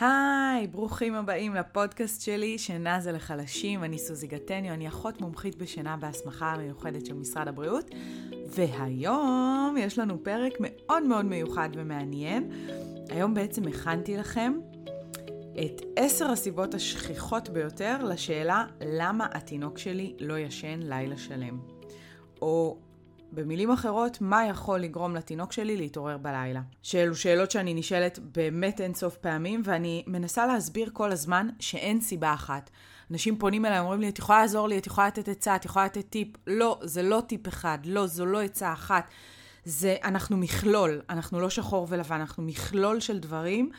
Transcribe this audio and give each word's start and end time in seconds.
היי, 0.00 0.66
ברוכים 0.66 1.14
הבאים 1.14 1.54
לפודקאסט 1.54 2.22
שלי, 2.22 2.58
שינה 2.58 3.00
זה 3.00 3.12
לחלשים. 3.12 3.84
אני 3.84 3.98
סוזי 3.98 4.26
גטניו, 4.26 4.74
אני 4.74 4.88
אחות 4.88 5.20
מומחית 5.20 5.56
בשינה 5.56 5.96
בהסמכה 5.96 6.52
המיוחדת 6.52 7.06
של 7.06 7.14
משרד 7.14 7.48
הבריאות, 7.48 7.90
והיום 8.48 9.76
יש 9.78 9.98
לנו 9.98 10.24
פרק 10.24 10.52
מאוד 10.60 11.02
מאוד 11.02 11.24
מיוחד 11.24 11.68
ומעניין. 11.72 12.50
היום 13.08 13.34
בעצם 13.34 13.68
הכנתי 13.68 14.16
לכם 14.16 14.52
את 15.64 15.82
עשר 15.96 16.30
הסיבות 16.30 16.74
השכיחות 16.74 17.48
ביותר 17.48 18.04
לשאלה 18.04 18.64
למה 18.80 19.26
התינוק 19.32 19.78
שלי 19.78 20.14
לא 20.20 20.38
ישן 20.38 20.80
לילה 20.82 21.16
שלם. 21.16 21.58
או 22.42 22.76
במילים 23.36 23.70
אחרות, 23.70 24.18
מה 24.20 24.46
יכול 24.46 24.80
לגרום 24.80 25.16
לתינוק 25.16 25.52
שלי 25.52 25.76
להתעורר 25.76 26.16
בלילה? 26.18 26.60
שאלו 26.82 27.16
שאלות 27.16 27.50
שאני 27.50 27.74
נשאלת 27.74 28.18
באמת 28.18 28.80
אין 28.80 28.94
סוף 28.94 29.16
פעמים, 29.16 29.62
ואני 29.64 30.04
מנסה 30.06 30.46
להסביר 30.46 30.90
כל 30.92 31.12
הזמן 31.12 31.48
שאין 31.60 32.00
סיבה 32.00 32.34
אחת. 32.34 32.70
אנשים 33.10 33.38
פונים 33.38 33.64
אליי, 33.64 33.78
אומרים 33.78 34.00
לי, 34.00 34.08
את 34.08 34.18
יכולה 34.18 34.40
לעזור 34.40 34.68
לי, 34.68 34.78
את 34.78 34.86
יכולה 34.86 35.06
לתת 35.06 35.28
עצה, 35.28 35.56
את 35.56 35.64
יכולה 35.64 35.84
לתת 35.84 36.04
טיפ. 36.10 36.28
לא, 36.46 36.78
זה 36.82 37.02
לא 37.02 37.22
טיפ 37.26 37.48
אחד, 37.48 37.78
לא, 37.84 38.06
זו 38.06 38.26
לא 38.26 38.42
עצה 38.42 38.72
אחת. 38.72 39.10
זה, 39.64 39.96
אנחנו 40.04 40.36
מכלול, 40.36 41.00
אנחנו 41.10 41.40
לא 41.40 41.50
שחור 41.50 41.86
ולבן, 41.90 42.20
אנחנו 42.20 42.42
מכלול 42.42 43.00
של 43.00 43.18
דברים, 43.18 43.70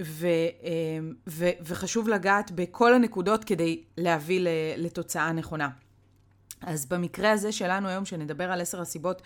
ו, 0.00 0.26
אמ, 0.62 1.14
ו, 1.28 1.48
וחשוב 1.66 2.08
לגעת 2.08 2.50
בכל 2.50 2.94
הנקודות 2.94 3.44
כדי 3.44 3.82
להביא 3.96 4.48
לתוצאה 4.76 5.32
נכונה. 5.32 5.68
אז 6.62 6.86
במקרה 6.86 7.30
הזה 7.30 7.52
שלנו 7.52 7.88
היום, 7.88 8.04
שנדבר 8.04 8.52
על 8.52 8.60
עשר 8.60 8.80
הסיבות 8.80 9.22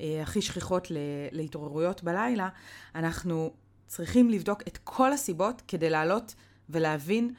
אה, 0.00 0.22
הכי 0.22 0.42
שכיחות 0.42 0.88
להתעוררויות 1.32 2.02
בלילה, 2.02 2.48
אנחנו 2.94 3.52
צריכים 3.86 4.30
לבדוק 4.30 4.62
את 4.68 4.78
כל 4.84 5.12
הסיבות 5.12 5.62
כדי 5.68 5.90
לעלות 5.90 6.34
ולהבין 6.70 7.34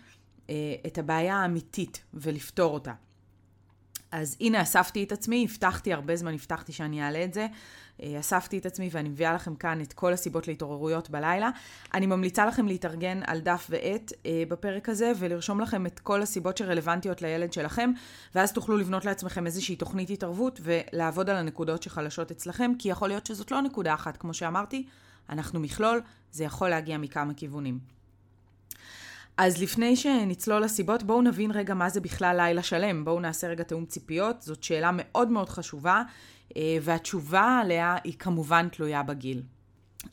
אה, 0.50 0.56
את 0.88 0.98
הבעיה 0.98 1.36
האמיתית 1.36 2.04
ולפתור 2.14 2.74
אותה. 2.74 2.94
אז 4.18 4.38
הנה 4.42 4.62
אספתי 4.62 5.04
את 5.04 5.12
עצמי, 5.12 5.48
הבטחתי 5.50 5.94
הרבה 5.94 6.16
זמן, 6.16 6.34
הבטחתי 6.34 6.74
שאני 6.74 7.04
אעלה 7.04 7.24
את 7.24 7.34
זה. 7.34 7.48
אה, 8.04 8.20
אספתי 8.20 8.58
את 8.58 8.66
עצמי 8.66 8.90
ואני 8.92 9.10
מביאה 9.10 9.34
לכם 9.34 9.56
כאן 9.56 9.82
את 9.82 9.94
כל 9.94 10.14
הסיבות 10.14 10.48
להתעוררויות 10.48 11.10
בלילה. 11.10 11.50
אני 11.94 12.06
ממליצה 12.06 12.46
לכם 12.46 12.68
להתארגן 12.68 13.20
על 13.28 13.40
דף 13.40 13.68
ועט 13.70 14.14
אה, 14.26 14.44
בפרק 14.50 14.90
הזה 14.90 15.12
ולרשום 15.20 15.62
לכם 15.62 15.86
את 15.86 16.00
כל 16.00 16.22
הסיבות 16.22 16.58
שרלוונטיות 16.58 17.22
לילד 17.22 17.54
שלכם, 17.54 17.92
ואז 18.36 18.54
תוכלו 18.54 18.78
לבנות 18.78 19.06
לעצמכם 19.06 19.46
איזושהי 19.46 19.76
תוכנית 19.76 20.10
התערבות 20.10 20.60
ולעבוד 20.64 21.30
על 21.30 21.36
הנקודות 21.36 21.84
שחלשות 21.84 22.32
אצלכם, 22.32 22.72
כי 22.80 22.90
יכול 22.90 23.08
להיות 23.08 23.26
שזאת 23.26 23.52
לא 23.52 23.62
נקודה 23.62 23.94
אחת, 23.94 24.18
כמו 24.18 24.34
שאמרתי, 24.34 24.86
אנחנו 25.30 25.60
מכלול, 25.60 26.02
זה 26.32 26.44
יכול 26.44 26.70
להגיע 26.70 26.98
מכמה 26.98 27.34
כיוונים. 27.34 27.97
אז 29.38 29.62
לפני 29.62 29.96
שנצלול 29.96 30.62
לסיבות, 30.62 31.04
בואו 31.04 31.22
נבין 31.22 31.52
רגע 31.52 31.74
מה 31.74 31.90
זה 31.90 32.02
בכלל 32.02 32.38
לילה 32.38 32.64
שלם. 32.64 33.06
בואו 33.06 33.20
נעשה 33.20 33.48
רגע 33.48 33.64
תאום 33.64 33.86
ציפיות, 33.86 34.42
זאת 34.42 34.64
שאלה 34.64 34.90
מאוד 34.94 35.30
מאוד 35.30 35.50
חשובה, 35.50 36.04
אה, 36.58 36.78
והתשובה 36.82 37.60
עליה 37.64 37.96
היא 38.04 38.14
כמובן 38.20 38.68
תלויה 38.70 39.04
בגיל. 39.04 39.42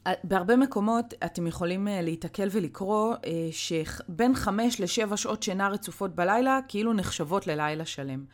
אה, 0.06 0.12
בהרבה 0.24 0.56
מקומות 0.56 1.14
אתם 1.24 1.46
יכולים 1.46 1.88
אה, 1.88 2.02
להיתקל 2.02 2.48
ולקרוא 2.50 3.14
שבין 3.50 4.34
חמש 4.34 4.80
לשבע 4.80 5.16
שעות 5.16 5.42
שינה 5.42 5.68
רצופות 5.68 6.14
בלילה 6.14 6.58
כאילו 6.68 6.92
נחשבות 6.92 7.46
ללילה 7.46 7.84
שלם. 7.84 8.24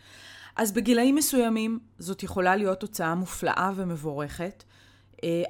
אז 0.57 0.73
בגילאים 0.73 1.15
מסוימים 1.15 1.79
זאת 1.99 2.23
יכולה 2.23 2.57
להיות 2.57 2.81
תוצאה 2.81 3.15
מופלאה 3.15 3.71
ומבורכת, 3.77 4.65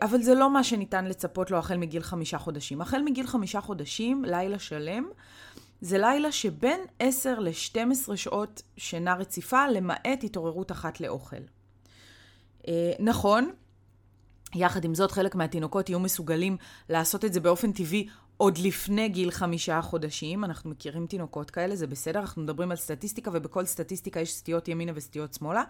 אבל 0.02 0.22
זה 0.22 0.34
לא 0.34 0.50
מה 0.50 0.64
שניתן 0.64 1.04
לצפות 1.04 1.50
לו 1.50 1.58
החל 1.58 1.76
מגיל 1.76 2.02
חמישה 2.02 2.38
חודשים. 2.38 2.80
החל 2.80 3.02
מגיל 3.02 3.26
חמישה 3.26 3.60
חודשים, 3.60 4.24
לילה 4.24 4.58
שלם, 4.58 5.08
זה 5.80 5.98
לילה 5.98 6.32
שבין 6.32 6.80
10 6.98 7.38
ל-12 7.38 8.16
שעות 8.16 8.62
שינה 8.76 9.14
רציפה, 9.14 9.68
למעט 9.68 10.24
התעוררות 10.24 10.72
אחת 10.72 11.00
לאוכל. 11.00 11.36
אה, 12.68 12.92
נכון, 12.98 13.50
יחד 14.54 14.84
עם 14.84 14.94
זאת, 14.94 15.10
חלק 15.10 15.34
מהתינוקות 15.34 15.88
יהיו 15.88 16.00
מסוגלים 16.00 16.56
לעשות 16.88 17.24
את 17.24 17.32
זה 17.32 17.40
באופן 17.40 17.72
טבעי 17.72 18.08
עוד 18.40 18.58
לפני 18.58 19.08
גיל 19.08 19.30
חמישה 19.30 19.82
חודשים. 19.82 20.44
אנחנו 20.44 20.70
מכירים 20.70 21.06
תינוקות 21.06 21.50
כאלה, 21.50 21.76
זה 21.76 21.86
בסדר, 21.86 22.20
אנחנו 22.20 22.42
מדברים 22.42 22.70
על 22.70 22.76
סטטיסטיקה, 22.76 23.30
ובכל 23.34 23.64
סטטיסטיקה 23.64 24.20
יש 24.20 24.32
סטיות 24.32 24.68
ימינה 24.68 24.92
וסטיות 24.94 25.34
שמאלה. 25.34 25.62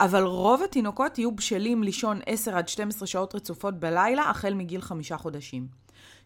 אבל 0.00 0.22
רוב 0.22 0.62
התינוקות 0.62 1.18
יהיו 1.18 1.32
בשלים 1.32 1.82
לישון 1.82 2.20
10 2.26 2.56
עד 2.56 2.68
12 2.68 3.06
שעות 3.06 3.34
רצופות 3.34 3.80
בלילה, 3.80 4.30
החל 4.30 4.54
מגיל 4.54 4.80
חמישה 4.80 5.16
חודשים. 5.16 5.66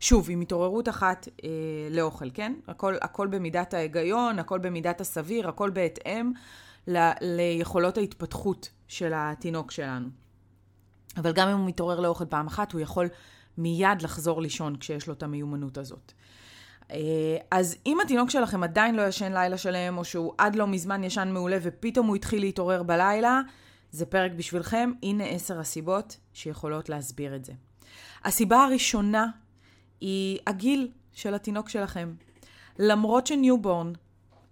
שוב, 0.01 0.31
עם 0.31 0.41
התעוררות 0.41 0.89
אחת 0.89 1.29
אה, 1.45 1.49
לאוכל, 1.91 2.31
כן? 2.35 2.55
הכל, 2.69 2.95
הכל 3.01 3.27
במידת 3.27 3.75
ההיגיון, 3.75 4.39
הכל 4.39 4.59
במידת 4.59 5.01
הסביר, 5.01 5.49
הכל 5.49 5.71
בהתאם 5.71 6.33
ל, 6.89 7.11
ליכולות 7.21 7.99
ההתפתחות 7.99 8.71
של 8.89 9.13
התינוק 9.15 9.71
שלנו. 9.71 10.09
אבל 11.17 11.33
גם 11.33 11.49
אם 11.49 11.59
הוא 11.59 11.67
מתעורר 11.67 12.01
לאוכל 12.01 12.27
פעם 12.27 12.47
אחת, 12.47 12.73
הוא 12.73 12.81
יכול 12.81 13.09
מיד 13.61 14.03
לחזור 14.03 14.43
לישון 14.43 14.77
כשיש 14.77 15.07
לו 15.07 15.15
את 15.15 15.23
המיומנות 15.23 15.79
הזאת. 15.79 16.13
אה, 16.93 17.37
אז 17.51 17.77
אם 17.87 17.99
התינוק 18.01 18.31
שלכם 18.31 18.63
עדיין 18.63 18.95
לא 18.95 19.03
ישן 19.03 19.33
לילה 19.33 19.59
שלם, 19.59 19.99
או 19.99 20.05
שהוא 20.05 20.33
עד 20.39 20.55
לא 20.55 20.67
מזמן 20.67 21.05
ישן 21.05 21.31
מעולה 21.33 21.57
ופתאום 21.63 22.07
הוא 22.07 22.17
התחיל 22.17 22.41
להתעורר 22.41 22.83
בלילה, 22.83 23.41
זה 23.91 24.07
פרק 24.07 24.33
בשבילכם. 24.33 24.93
הנה 25.03 25.25
עשר 25.25 25.61
הסיבות 25.61 26.17
שיכולות 26.33 26.89
להסביר 26.89 27.37
את 27.37 27.45
זה. 27.45 27.53
הסיבה 28.25 28.65
הראשונה 28.65 29.27
היא 30.01 30.39
הגיל 30.47 30.89
של 31.13 31.35
התינוק 31.35 31.69
שלכם. 31.69 32.15
למרות 32.79 33.27
ש 33.27 33.42
newborn 33.42 33.93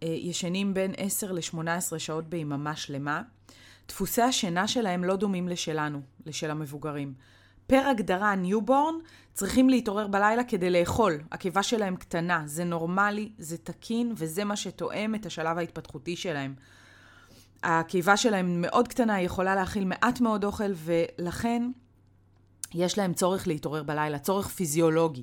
אה, 0.03 0.09
ישנים 0.09 0.75
בין 0.75 0.93
10 0.97 1.33
ל-18 1.33 1.99
שעות 1.99 2.29
ביממה 2.29 2.77
שלמה, 2.77 3.23
דפוסי 3.89 4.23
השינה 4.23 4.69
שלהם 4.69 5.05
לא 5.05 5.17
דומים 5.17 5.49
לשלנו, 5.49 6.01
לשל 6.27 6.51
המבוגרים. 6.51 7.15
פר 7.69 7.89
הגדרה, 7.89 8.35
newborn 8.35 8.95
צריכים 9.35 9.71
להתעורר 9.71 10.07
בלילה 10.07 10.45
כדי 10.45 10.71
לאכול. 10.71 11.19
הקיבה 11.33 11.63
שלהם 11.63 11.97
קטנה, 11.97 12.43
זה 12.47 12.65
נורמלי, 12.65 13.33
זה 13.39 13.57
תקין, 13.59 14.13
וזה 14.17 14.45
מה 14.45 14.57
שתואם 14.57 15.15
את 15.15 15.27
השלב 15.27 15.59
ההתפתחותי 15.59 16.17
שלהם. 16.17 16.55
הקיבה 17.63 18.17
שלהם 18.17 18.61
מאוד 18.61 18.89
קטנה, 18.89 19.15
היא 19.15 19.27
יכולה 19.27 19.55
להכיל 19.55 19.85
מעט 19.85 20.21
מאוד 20.21 20.45
אוכל, 20.45 20.73
ולכן 20.75 21.71
יש 22.75 22.99
להם 22.99 23.15
צורך 23.15 23.47
להתעורר 23.47 23.83
בלילה, 23.83 24.19
צורך 24.19 24.49
פיזיולוגי. 24.49 25.23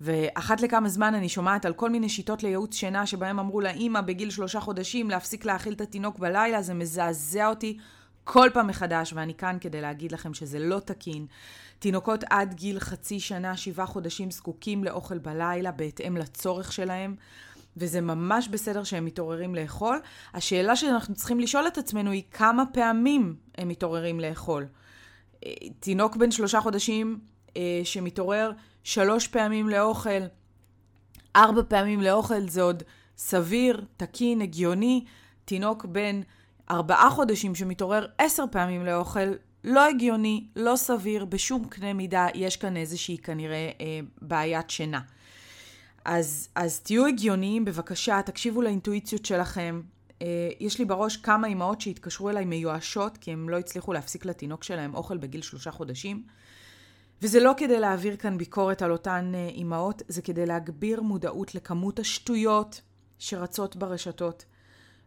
ואחת 0.00 0.60
לכמה 0.60 0.88
זמן 0.88 1.14
אני 1.14 1.28
שומעת 1.28 1.64
על 1.64 1.72
כל 1.72 1.90
מיני 1.90 2.08
שיטות 2.08 2.42
לייעוץ 2.42 2.74
שינה 2.74 3.06
שבהם 3.06 3.38
אמרו 3.38 3.60
לאימא 3.60 4.00
בגיל 4.00 4.30
שלושה 4.30 4.60
חודשים 4.60 5.10
להפסיק 5.10 5.44
להאכיל 5.44 5.72
את 5.72 5.80
התינוק 5.80 6.18
בלילה, 6.18 6.62
זה 6.62 6.74
מזעזע 6.74 7.48
אותי 7.48 7.78
כל 8.24 8.48
פעם 8.52 8.66
מחדש, 8.66 9.12
ואני 9.12 9.34
כאן 9.34 9.56
כדי 9.60 9.80
להגיד 9.80 10.12
לכם 10.12 10.34
שזה 10.34 10.58
לא 10.58 10.80
תקין. 10.80 11.26
תינוקות 11.78 12.24
עד 12.30 12.54
גיל 12.54 12.80
חצי 12.80 13.20
שנה, 13.20 13.56
שבעה 13.56 13.86
חודשים, 13.86 14.30
זקוקים 14.30 14.84
לאוכל 14.84 15.18
בלילה 15.18 15.70
בהתאם 15.70 16.16
לצורך 16.16 16.72
שלהם. 16.72 17.16
וזה 17.76 18.00
ממש 18.00 18.48
בסדר 18.48 18.84
שהם 18.84 19.04
מתעוררים 19.04 19.54
לאכול. 19.54 20.00
השאלה 20.34 20.76
שאנחנו 20.76 21.14
צריכים 21.14 21.40
לשאול 21.40 21.66
את 21.66 21.78
עצמנו 21.78 22.10
היא 22.10 22.22
כמה 22.30 22.64
פעמים 22.72 23.36
הם 23.58 23.68
מתעוררים 23.68 24.20
לאכול. 24.20 24.66
אה, 25.46 25.52
תינוק 25.80 26.16
בן 26.16 26.30
שלושה 26.30 26.60
חודשים 26.60 27.18
אה, 27.56 27.80
שמתעורר 27.84 28.52
שלוש 28.84 29.28
פעמים 29.28 29.68
לאוכל, 29.68 30.20
ארבע 31.36 31.62
פעמים 31.68 32.00
לאוכל 32.00 32.48
זה 32.48 32.62
עוד 32.62 32.82
סביר, 33.16 33.84
תקין, 33.96 34.40
הגיוני. 34.40 35.04
תינוק 35.44 35.84
בן 35.84 36.20
ארבעה 36.70 37.10
חודשים 37.10 37.54
שמתעורר 37.54 38.06
עשר 38.18 38.44
פעמים 38.50 38.86
לאוכל, 38.86 39.32
לא 39.64 39.88
הגיוני, 39.88 40.46
לא 40.56 40.76
סביר, 40.76 41.24
בשום 41.24 41.64
קנה 41.64 41.92
מידה 41.92 42.26
יש 42.34 42.56
כאן 42.56 42.76
איזושהי 42.76 43.18
כנראה 43.18 43.70
אה, 43.80 44.00
בעיית 44.22 44.70
שינה. 44.70 45.00
אז, 46.04 46.48
אז 46.54 46.80
תהיו 46.80 47.06
הגיוניים, 47.06 47.64
בבקשה, 47.64 48.20
תקשיבו 48.26 48.62
לאינטואיציות 48.62 49.24
שלכם. 49.24 49.80
אה, 50.22 50.26
יש 50.60 50.78
לי 50.78 50.84
בראש 50.84 51.16
כמה 51.16 51.46
אימהות 51.46 51.80
שהתקשרו 51.80 52.30
אליי 52.30 52.44
מיואשות, 52.44 53.18
כי 53.18 53.32
הם 53.32 53.48
לא 53.48 53.58
הצליחו 53.58 53.92
להפסיק 53.92 54.24
לתינוק 54.24 54.64
שלהם 54.64 54.94
אוכל 54.94 55.16
בגיל 55.16 55.42
שלושה 55.42 55.70
חודשים. 55.70 56.22
וזה 57.22 57.40
לא 57.40 57.52
כדי 57.56 57.80
להעביר 57.80 58.16
כאן 58.16 58.38
ביקורת 58.38 58.82
על 58.82 58.92
אותן 58.92 59.32
אה, 59.34 59.48
אימהות, 59.48 60.02
זה 60.08 60.22
כדי 60.22 60.46
להגביר 60.46 61.02
מודעות 61.02 61.54
לכמות 61.54 61.98
השטויות 61.98 62.80
שרצות 63.18 63.76
ברשתות. 63.76 64.44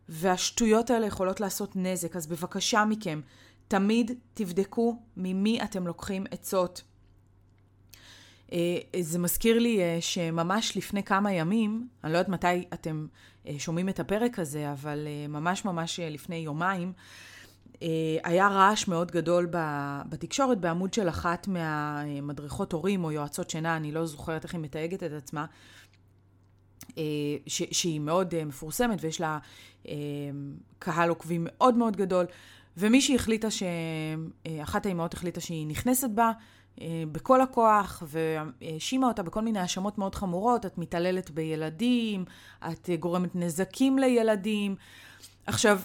והשטויות 0.09 0.89
האלה 0.89 1.05
יכולות 1.07 1.39
לעשות 1.39 1.75
נזק, 1.75 2.15
אז 2.15 2.27
בבקשה 2.27 2.85
מכם, 2.85 3.21
תמיד 3.67 4.11
תבדקו 4.33 4.99
ממי 5.17 5.63
אתם 5.63 5.87
לוקחים 5.87 6.25
עצות. 6.31 6.81
אה, 8.51 8.77
זה 9.01 9.19
מזכיר 9.19 9.59
לי 9.59 9.81
אה, 9.81 9.97
שממש 10.01 10.77
לפני 10.77 11.03
כמה 11.03 11.33
ימים, 11.33 11.87
אני 12.03 12.13
לא 12.13 12.17
יודעת 12.17 12.29
מתי 12.29 12.65
אתם 12.73 13.07
שומעים 13.57 13.89
את 13.89 13.99
הפרק 13.99 14.39
הזה, 14.39 14.71
אבל 14.71 15.07
ממש 15.29 15.65
ממש 15.65 15.99
לפני 15.99 16.35
יומיים, 16.35 16.93
אה, 17.81 17.87
היה 18.23 18.47
רעש 18.47 18.87
מאוד 18.87 19.11
גדול 19.11 19.47
בתקשורת 20.09 20.59
בעמוד 20.59 20.93
של 20.93 21.09
אחת 21.09 21.47
מהמדריכות 21.47 22.73
הורים 22.73 23.03
או 23.03 23.11
יועצות 23.11 23.49
שינה, 23.49 23.77
אני 23.77 23.91
לא 23.91 24.05
זוכרת 24.05 24.43
איך 24.43 24.53
היא 24.53 24.61
מתייגת 24.61 25.03
את 25.03 25.11
עצמה, 25.11 25.45
ש, 27.47 27.63
שהיא 27.71 27.99
מאוד 27.99 28.43
מפורסמת 28.43 28.99
ויש 29.01 29.21
לה 29.21 29.39
קהל 30.79 31.09
עוקבים 31.09 31.47
מאוד 31.49 31.75
מאוד 31.77 31.97
גדול, 31.97 32.25
ומישהי 32.77 33.15
החליטה, 33.15 33.51
ש... 33.51 33.63
אחת 34.63 34.85
האימהות 34.85 35.13
החליטה 35.13 35.41
שהיא 35.41 35.67
נכנסת 35.67 36.09
בה 36.09 36.31
בכל 37.11 37.41
הכוח, 37.41 38.03
והאשימה 38.07 39.07
אותה 39.07 39.23
בכל 39.23 39.41
מיני 39.41 39.59
האשמות 39.59 39.97
מאוד 39.97 40.15
חמורות, 40.15 40.65
את 40.65 40.77
מתעללת 40.77 41.31
בילדים, 41.31 42.25
את 42.71 42.89
גורמת 42.99 43.35
נזקים 43.35 43.99
לילדים. 43.99 44.75
עכשיו, 45.45 45.79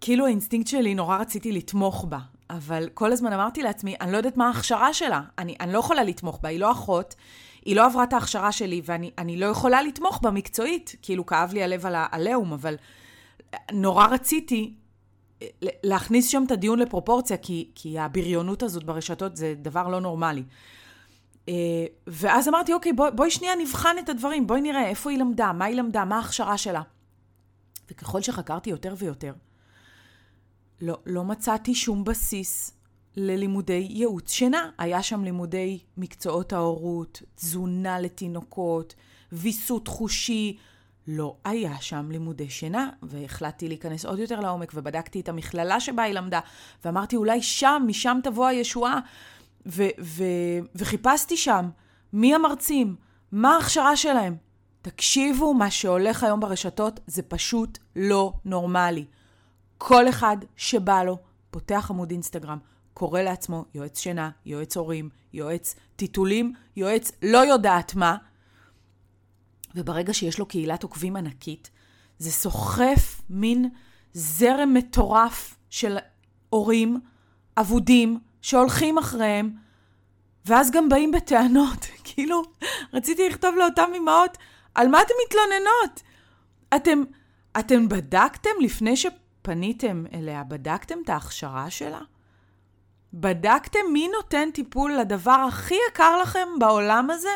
כאילו 0.00 0.26
האינסטינקט 0.26 0.68
שלי, 0.68 0.94
נורא 0.94 1.16
רציתי 1.16 1.52
לתמוך 1.52 2.04
בה, 2.08 2.18
אבל 2.50 2.88
כל 2.94 3.12
הזמן 3.12 3.32
אמרתי 3.32 3.62
לעצמי, 3.62 3.94
אני 4.00 4.12
לא 4.12 4.16
יודעת 4.16 4.36
מה 4.36 4.46
ההכשרה 4.46 4.94
שלה, 4.94 5.20
אני, 5.38 5.56
אני 5.60 5.72
לא 5.72 5.78
יכולה 5.78 6.04
לתמוך 6.04 6.38
בה, 6.42 6.48
היא 6.48 6.60
לא 6.60 6.72
אחות, 6.72 7.14
היא 7.64 7.76
לא 7.76 7.86
עברה 7.86 8.04
את 8.04 8.12
ההכשרה 8.12 8.52
שלי, 8.52 8.82
ואני 8.84 9.36
לא 9.36 9.46
יכולה 9.46 9.82
לתמוך 9.82 10.20
בה 10.22 10.30
מקצועית. 10.30 10.94
כאילו, 11.02 11.26
כאב 11.26 11.52
לי 11.52 11.62
הלב 11.62 11.86
על 11.86 11.94
העליהום, 11.96 12.52
אבל 12.52 12.76
נורא 13.72 14.06
רציתי 14.06 14.74
אה, 15.42 15.46
להכניס 15.82 16.28
שם 16.28 16.44
את 16.46 16.50
הדיון 16.50 16.78
לפרופורציה, 16.78 17.36
כי, 17.36 17.70
כי 17.74 17.98
הבריונות 17.98 18.62
הזאת 18.62 18.84
ברשתות 18.84 19.36
זה 19.36 19.54
דבר 19.56 19.88
לא 19.88 20.00
נורמלי. 20.00 20.42
אה, 21.48 21.54
ואז 22.06 22.48
אמרתי, 22.48 22.72
אוקיי, 22.72 22.92
בוא, 22.92 23.10
בואי 23.10 23.30
שנייה 23.30 23.54
נבחן 23.56 23.96
את 23.98 24.08
הדברים, 24.08 24.46
בואי 24.46 24.60
נראה 24.60 24.88
איפה 24.88 25.10
היא 25.10 25.18
למדה, 25.18 25.52
מה 25.52 25.64
היא 25.64 25.76
למדה, 25.76 26.04
מה 26.04 26.16
ההכשרה 26.16 26.58
שלה. 26.58 26.82
וככל 27.90 28.22
שחקרתי 28.22 28.70
יותר 28.70 28.94
ויותר, 28.98 29.32
לא, 30.80 30.98
לא 31.06 31.24
מצאתי 31.24 31.74
שום 31.74 32.04
בסיס 32.04 32.79
ללימודי 33.16 33.86
ייעוץ 33.90 34.32
שינה. 34.32 34.70
היה 34.78 35.02
שם 35.02 35.24
לימודי 35.24 35.78
מקצועות 35.96 36.52
ההורות, 36.52 37.22
תזונה 37.34 38.00
לתינוקות, 38.00 38.94
ויסות 39.32 39.88
חושי. 39.88 40.56
לא 41.06 41.36
היה 41.44 41.80
שם 41.80 42.10
לימודי 42.10 42.50
שינה, 42.50 42.90
והחלטתי 43.02 43.68
להיכנס 43.68 44.06
עוד 44.06 44.18
יותר 44.18 44.40
לעומק, 44.40 44.72
ובדקתי 44.74 45.20
את 45.20 45.28
המכללה 45.28 45.80
שבה 45.80 46.02
היא 46.02 46.14
למדה, 46.14 46.40
ואמרתי, 46.84 47.16
אולי 47.16 47.42
שם, 47.42 47.82
משם 47.86 48.18
תבוא 48.22 48.46
הישועה. 48.46 48.98
ו- 49.66 49.88
ו- 50.00 50.24
וחיפשתי 50.74 51.36
שם, 51.36 51.70
מי 52.12 52.34
המרצים? 52.34 52.96
מה 53.32 53.54
ההכשרה 53.54 53.96
שלהם? 53.96 54.36
תקשיבו, 54.82 55.54
מה 55.54 55.70
שהולך 55.70 56.24
היום 56.24 56.40
ברשתות 56.40 57.00
זה 57.06 57.22
פשוט 57.22 57.78
לא 57.96 58.32
נורמלי. 58.44 59.04
כל 59.78 60.08
אחד 60.08 60.36
שבא 60.56 61.02
לו 61.02 61.18
פותח 61.50 61.86
עמוד 61.90 62.10
אינסטגרם, 62.10 62.58
קורא 63.00 63.20
לעצמו 63.20 63.64
יועץ 63.74 63.98
שינה, 63.98 64.30
יועץ 64.46 64.76
הורים, 64.76 65.08
יועץ 65.32 65.74
טיטולים, 65.96 66.52
יועץ 66.76 67.12
לא 67.22 67.38
יודעת 67.38 67.94
מה, 67.94 68.16
וברגע 69.74 70.14
שיש 70.14 70.38
לו 70.38 70.46
קהילת 70.46 70.82
עוקבים 70.82 71.16
ענקית, 71.16 71.70
זה 72.18 72.30
סוחף 72.30 73.22
מין 73.30 73.68
זרם 74.12 74.74
מטורף 74.74 75.56
של 75.70 75.98
הורים 76.50 77.00
אבודים 77.56 78.18
שהולכים 78.42 78.98
אחריהם, 78.98 79.50
ואז 80.46 80.70
גם 80.70 80.88
באים 80.88 81.12
בטענות. 81.12 81.86
כאילו, 82.04 82.42
רציתי 82.92 83.28
לכתוב 83.28 83.54
לאותן 83.58 83.90
אמהות, 83.96 84.38
על 84.74 84.88
מה 84.88 85.02
אתן 85.02 85.14
מתלוננות? 85.26 86.02
אתם, 86.76 87.02
אתם 87.58 87.88
בדקתם 87.88 88.50
לפני 88.60 88.94
שפניתם 88.96 90.04
אליה, 90.12 90.44
בדקתם 90.44 90.98
את 91.04 91.08
ההכשרה 91.08 91.70
שלה? 91.70 92.00
בדקתם 93.14 93.78
מי 93.92 94.08
נותן 94.16 94.48
טיפול 94.54 94.92
לדבר 94.92 95.44
הכי 95.48 95.74
יקר 95.90 96.18
לכם 96.22 96.48
בעולם 96.58 97.10
הזה? 97.10 97.28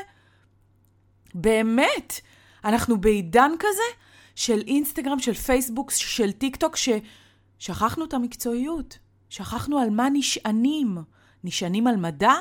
באמת, 1.35 2.21
אנחנו 2.65 3.01
בעידן 3.01 3.51
כזה 3.59 3.99
של 4.35 4.63
אינסטגרם, 4.67 5.19
של 5.19 5.35
פייסבוק, 5.35 5.91
של 5.91 6.33
טיק 6.33 6.57
טוק, 6.57 6.77
ששכחנו 6.77 8.05
את 8.05 8.15
המקצועיות. 8.15 8.99
שכחנו 9.35 9.79
על 9.79 9.91
מה 9.91 10.09
נשענים. 10.13 10.99
נשענים 11.45 11.87
על 11.87 11.97
מדע 11.97 12.35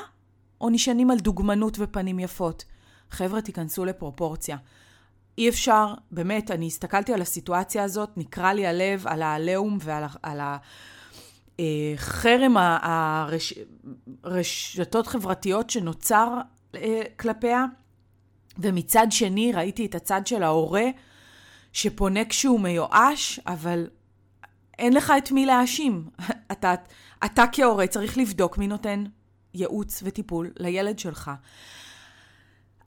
או 0.60 0.70
נשענים 0.70 1.10
על 1.10 1.18
דוגמנות 1.18 1.76
ופנים 1.80 2.18
יפות? 2.18 2.64
חבר'ה, 3.10 3.40
תיכנסו 3.42 3.84
לפרופורציה. 3.84 4.56
אי 5.38 5.48
אפשר, 5.48 5.94
באמת, 6.10 6.50
אני 6.50 6.66
הסתכלתי 6.66 7.12
על 7.12 7.22
הסיטואציה 7.22 7.84
הזאת, 7.84 8.10
נקרע 8.16 8.52
לי 8.52 8.66
הלב 8.66 9.06
על 9.06 9.22
העליהום 9.22 9.78
ועל 9.80 10.04
על 10.22 10.40
החרם 11.58 12.56
הרשתות 14.24 15.06
חברתיות 15.06 15.70
שנוצר 15.70 16.28
אה, 16.74 17.02
כלפיה. 17.16 17.64
ומצד 18.58 19.06
שני, 19.10 19.52
ראיתי 19.52 19.86
את 19.86 19.94
הצד 19.94 20.26
של 20.26 20.42
ההורה 20.42 20.84
שפונה 21.72 22.24
כשהוא 22.24 22.60
מיואש, 22.60 23.40
אבל 23.46 23.86
אין 24.78 24.92
לך 24.92 25.12
את 25.18 25.32
מי 25.32 25.46
להאשים. 25.46 26.08
אתה, 26.52 26.74
אתה 27.24 27.44
כהורה 27.52 27.86
צריך 27.86 28.18
לבדוק 28.18 28.58
מי 28.58 28.66
נותן 28.66 29.04
ייעוץ 29.54 30.02
וטיפול 30.04 30.50
לילד 30.58 30.98
שלך. 30.98 31.30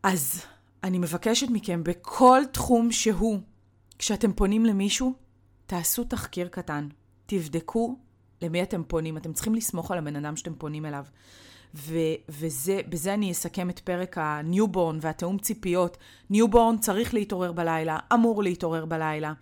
אז 0.03 0.45
אני 0.83 0.97
מבקשת 0.97 1.47
מכם, 1.49 1.83
בכל 1.83 2.41
תחום 2.51 2.91
שהוא, 2.91 3.39
כשאתם 3.99 4.33
פונים 4.33 4.65
למישהו, 4.65 5.13
תעשו 5.65 6.03
תחקיר 6.03 6.47
קטן. 6.47 6.87
תבדקו 7.25 7.97
למי 8.41 8.63
אתם 8.63 8.83
פונים. 8.83 9.17
אתם 9.17 9.33
צריכים 9.33 9.55
לסמוך 9.55 9.91
על 9.91 9.97
הבן 9.97 10.15
אדם 10.15 10.35
שאתם 10.35 10.53
פונים 10.55 10.85
אליו. 10.85 11.05
ובזה 12.29 13.13
אני 13.13 13.31
אסכם 13.31 13.69
את 13.69 13.79
פרק 13.79 14.17
ה 14.17 14.27
newborn 14.27 14.97
ותיאום 15.01 15.37
ציפיות. 15.37 15.97
newborn 16.29 16.77
צריך 16.77 17.13
להתעורר 17.13 17.51
בלילה, 17.51 17.97
אמור 18.13 18.43
להתעורר 18.43 18.85
בלילה. 18.85 19.33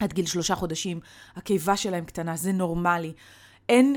עד 0.00 0.12
גיל 0.12 0.26
שלושה 0.26 0.54
חודשים, 0.54 1.00
הקיבה 1.36 1.76
שלהם 1.76 2.04
קטנה, 2.04 2.36
זה 2.36 2.52
נורמלי. 2.52 3.12
אין 3.68 3.96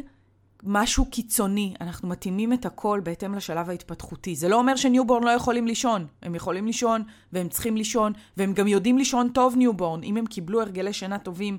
משהו 0.63 1.05
קיצוני, 1.05 1.73
אנחנו 1.81 2.07
מתאימים 2.07 2.53
את 2.53 2.65
הכל 2.65 3.01
בהתאם 3.03 3.35
לשלב 3.35 3.69
ההתפתחותי. 3.69 4.35
זה 4.35 4.49
לא 4.49 4.55
אומר 4.55 4.75
ש 4.75 4.86
newborn 4.86 5.23
לא 5.23 5.29
יכולים 5.29 5.67
לישון. 5.67 6.07
הם 6.21 6.35
יכולים 6.35 6.65
לישון, 6.65 7.03
והם 7.33 7.49
צריכים 7.49 7.77
לישון, 7.77 8.13
והם 8.37 8.53
גם 8.53 8.67
יודעים 8.67 8.97
לישון 8.97 9.29
טוב 9.29 9.55
newborn. 9.55 10.03
אם 10.03 10.17
הם 10.17 10.25
קיבלו 10.25 10.61
הרגלי 10.61 10.93
שינה 10.93 11.19
טובים 11.19 11.57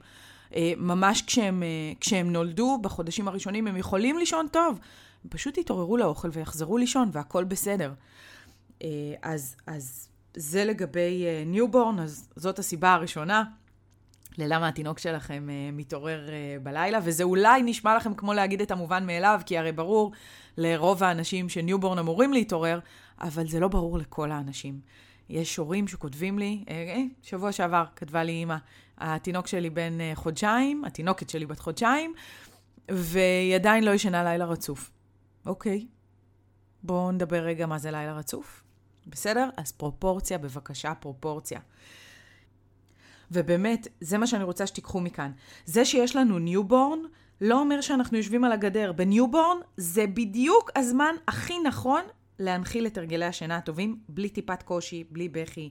ממש 0.76 1.22
כשהם, 1.22 1.62
אה, 1.62 1.92
כשהם 2.00 2.32
נולדו, 2.32 2.78
בחודשים 2.82 3.28
הראשונים, 3.28 3.66
הם 3.66 3.76
יכולים 3.76 4.18
לישון 4.18 4.46
טוב. 4.52 4.78
הם 5.24 5.30
פשוט 5.30 5.58
יתעוררו 5.58 5.96
לאוכל 5.96 6.28
ויחזרו 6.32 6.78
לישון, 6.78 7.10
והכל 7.12 7.44
בסדר. 7.44 7.92
אה, 8.82 8.88
אז, 9.22 9.56
אז 9.66 10.08
זה 10.34 10.64
לגבי 10.64 11.24
newborn, 11.46 11.98
אז 11.98 12.28
זאת 12.36 12.58
הסיבה 12.58 12.92
הראשונה. 12.92 13.44
ללמה 14.38 14.68
התינוק 14.68 14.98
שלכם 14.98 15.48
מתעורר 15.72 16.28
בלילה, 16.62 16.98
וזה 17.04 17.22
אולי 17.22 17.62
נשמע 17.62 17.96
לכם 17.96 18.14
כמו 18.14 18.32
להגיד 18.32 18.60
את 18.60 18.70
המובן 18.70 19.06
מאליו, 19.06 19.40
כי 19.46 19.58
הרי 19.58 19.72
ברור 19.72 20.12
לרוב 20.56 21.02
האנשים 21.02 21.48
ש 21.48 21.59
newborn 21.59 21.98
אמורים 21.98 22.32
להתעורר, 22.32 22.78
אבל 23.20 23.48
זה 23.48 23.60
לא 23.60 23.68
ברור 23.68 23.98
לכל 23.98 24.30
האנשים. 24.30 24.80
יש 25.28 25.56
הורים 25.56 25.88
שכותבים 25.88 26.38
לי, 26.38 26.64
אה, 26.68 26.74
אה, 26.74 27.02
שבוע 27.22 27.52
שעבר 27.52 27.84
כתבה 27.96 28.24
לי 28.24 28.32
אימא, 28.32 28.56
התינוק 28.98 29.46
שלי 29.46 29.70
בן 29.70 30.00
אה, 30.00 30.12
חודשיים, 30.14 30.84
התינוקת 30.84 31.30
שלי 31.30 31.46
בת 31.46 31.58
חודשיים, 31.58 32.14
והיא 32.90 33.54
עדיין 33.54 33.84
לא 33.84 33.90
ישנה 33.90 34.24
לילה 34.24 34.44
רצוף. 34.44 34.90
אוקיי, 35.46 35.86
בואו 36.82 37.12
נדבר 37.12 37.36
רגע 37.36 37.66
מה 37.66 37.78
זה 37.78 37.90
לילה 37.90 38.12
רצוף. 38.12 38.62
בסדר? 39.06 39.48
אז 39.56 39.72
פרופורציה, 39.72 40.38
בבקשה, 40.38 40.94
פרופורציה. 40.94 41.60
ובאמת, 43.30 43.88
זה 44.00 44.18
מה 44.18 44.26
שאני 44.26 44.44
רוצה 44.44 44.66
שתיקחו 44.66 45.00
מכאן. 45.00 45.32
זה 45.64 45.84
שיש 45.84 46.16
לנו 46.16 46.38
newborn, 46.38 46.98
לא 47.40 47.60
אומר 47.60 47.80
שאנחנו 47.80 48.16
יושבים 48.16 48.44
על 48.44 48.52
הגדר. 48.52 48.92
ב 48.92 49.00
newborn 49.00 49.56
זה 49.76 50.06
בדיוק 50.06 50.70
הזמן 50.76 51.14
הכי 51.28 51.58
נכון 51.58 52.02
להנחיל 52.38 52.86
את 52.86 52.98
הרגלי 52.98 53.24
השינה 53.24 53.56
הטובים, 53.56 53.98
בלי 54.08 54.28
טיפת 54.28 54.62
קושי, 54.62 55.04
בלי 55.10 55.28
בכי. 55.28 55.70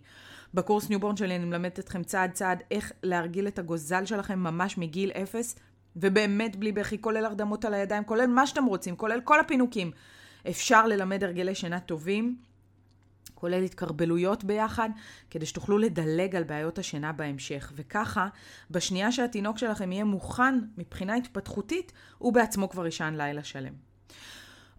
בקורס 0.53 0.89
newborn 0.89 1.17
שלי 1.17 1.35
אני 1.35 1.45
מלמדת 1.45 1.79
אתכם 1.79 2.03
צעד 2.03 2.31
צעד 2.31 2.63
איך 2.71 2.91
להרגיל 3.03 3.47
את 3.47 3.59
הגוזל 3.59 4.05
שלכם 4.05 4.39
ממש 4.39 4.77
מגיל 4.77 5.11
אפס, 5.11 5.55
ובאמת 5.95 6.55
בלי 6.55 6.71
בכי, 6.71 7.01
כולל 7.01 7.25
הרדמות 7.25 7.65
על 7.65 7.73
הידיים, 7.73 8.03
כולל 8.03 8.27
מה 8.27 8.47
שאתם 8.47 8.65
רוצים, 8.65 8.95
כולל 8.95 9.21
כל 9.21 9.39
הפינוקים. 9.39 9.91
אפשר 10.49 10.87
ללמד 10.87 11.23
הרגלי 11.23 11.55
שינה 11.55 11.79
טובים. 11.79 12.37
כולל 13.33 13.63
התקרבלויות 13.63 14.43
ביחד, 14.43 14.89
כדי 15.29 15.45
שתוכלו 15.45 15.77
לדלג 15.77 16.35
על 16.35 16.43
בעיות 16.43 16.79
השינה 16.79 17.11
בהמשך. 17.11 17.71
וככה, 17.75 18.27
בשנייה 18.71 19.11
שהתינוק 19.11 19.57
שלכם 19.57 19.91
יהיה 19.91 20.03
מוכן 20.03 20.59
מבחינה 20.77 21.15
התפתחותית, 21.15 21.91
הוא 22.17 22.33
בעצמו 22.33 22.69
כבר 22.69 22.85
יישן 22.85 23.13
לילה 23.17 23.43
שלם. 23.43 23.73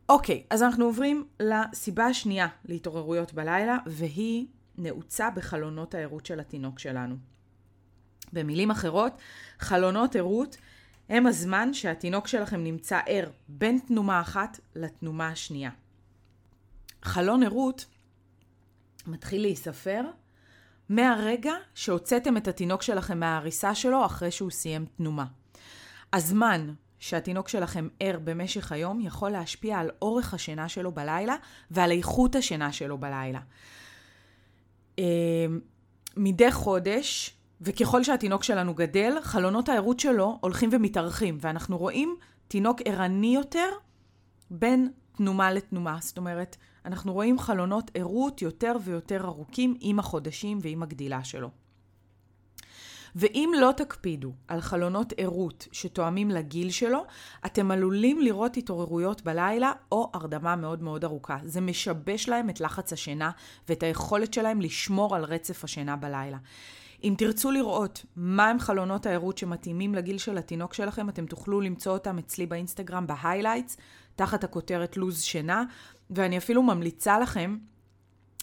אוקיי, 0.08 0.42
אז 0.50 0.62
אנחנו 0.62 0.84
עוברים 0.84 1.26
לסיבה 1.40 2.06
השנייה 2.06 2.48
להתעוררויות 2.64 3.32
בלילה, 3.32 3.78
והיא 3.86 4.46
נעוצה 4.78 5.30
בחלונות 5.30 5.94
הערות 5.94 6.26
של 6.26 6.40
התינוק 6.40 6.78
שלנו. 6.78 7.16
במילים 8.32 8.70
אחרות, 8.70 9.12
חלונות 9.58 10.16
ערות 10.16 10.56
הם 11.08 11.26
הזמן 11.26 11.74
שהתינוק 11.74 12.26
שלכם 12.28 12.64
נמצא 12.64 13.00
ער 13.06 13.30
בין 13.48 13.78
תנומה 13.78 14.20
אחת 14.20 14.60
לתנומה 14.74 15.28
השנייה. 15.28 15.70
חלון 17.02 17.42
ערות 17.42 17.86
מתחיל 19.06 19.42
להיספר 19.42 20.02
מהרגע 20.88 21.52
שהוצאתם 21.74 22.36
את 22.36 22.48
התינוק 22.48 22.82
שלכם 22.82 23.20
מהעריסה 23.20 23.74
שלו 23.74 24.06
אחרי 24.06 24.30
שהוא 24.30 24.50
סיים 24.50 24.86
תנומה. 24.96 25.26
הזמן 26.12 26.74
שהתינוק 26.98 27.48
שלכם 27.48 27.88
ער 28.00 28.18
במשך 28.24 28.72
היום 28.72 29.00
יכול 29.00 29.30
להשפיע 29.30 29.78
על 29.78 29.90
אורך 30.02 30.34
השינה 30.34 30.68
שלו 30.68 30.92
בלילה 30.92 31.36
ועל 31.70 31.90
איכות 31.90 32.34
השינה 32.34 32.72
שלו 32.72 32.98
בלילה. 32.98 33.40
אמ, 34.98 35.04
מדי 36.16 36.52
חודש, 36.52 37.36
וככל 37.60 38.04
שהתינוק 38.04 38.42
שלנו 38.42 38.74
גדל, 38.74 39.16
חלונות 39.22 39.68
הערות 39.68 40.00
שלו 40.00 40.38
הולכים 40.40 40.70
ומתארחים, 40.72 41.38
ואנחנו 41.40 41.78
רואים 41.78 42.16
תינוק 42.48 42.80
ערני 42.84 43.34
יותר 43.34 43.68
בין 44.50 44.90
תנומה 45.16 45.52
לתנומה. 45.52 45.98
זאת 46.00 46.18
אומרת, 46.18 46.56
אנחנו 46.84 47.12
רואים 47.12 47.38
חלונות 47.38 47.90
ערות 47.94 48.42
יותר 48.42 48.76
ויותר 48.84 49.24
ארוכים 49.24 49.76
עם 49.80 49.98
החודשים 49.98 50.58
ועם 50.62 50.82
הגדילה 50.82 51.24
שלו. 51.24 51.50
ואם 53.16 53.52
לא 53.58 53.72
תקפידו 53.76 54.32
על 54.48 54.60
חלונות 54.60 55.12
ערות 55.16 55.68
שתואמים 55.72 56.30
לגיל 56.30 56.70
שלו, 56.70 57.04
אתם 57.46 57.70
עלולים 57.70 58.20
לראות 58.20 58.56
התעוררויות 58.56 59.22
בלילה 59.22 59.72
או 59.92 60.10
הרדמה 60.14 60.56
מאוד 60.56 60.82
מאוד 60.82 61.04
ארוכה. 61.04 61.38
זה 61.44 61.60
משבש 61.60 62.28
להם 62.28 62.50
את 62.50 62.60
לחץ 62.60 62.92
השינה 62.92 63.30
ואת 63.68 63.82
היכולת 63.82 64.34
שלהם 64.34 64.60
לשמור 64.60 65.16
על 65.16 65.24
רצף 65.24 65.64
השינה 65.64 65.96
בלילה. 65.96 66.38
אם 67.04 67.14
תרצו 67.18 67.50
לראות 67.50 68.04
מהם 68.16 68.58
חלונות 68.58 69.06
הערות 69.06 69.38
שמתאימים 69.38 69.94
לגיל 69.94 70.18
של 70.18 70.38
התינוק 70.38 70.74
שלכם, 70.74 71.08
אתם 71.08 71.26
תוכלו 71.26 71.60
למצוא 71.60 71.92
אותם 71.92 72.18
אצלי 72.18 72.46
באינסטגרם 72.46 73.06
ב 73.06 73.12
highlights, 73.12 73.76
תחת 74.16 74.44
הכותרת 74.44 74.96
לוז 74.96 75.22
שינה, 75.22 75.64
ואני 76.10 76.38
אפילו 76.38 76.62
ממליצה 76.62 77.18
לכם 77.18 77.56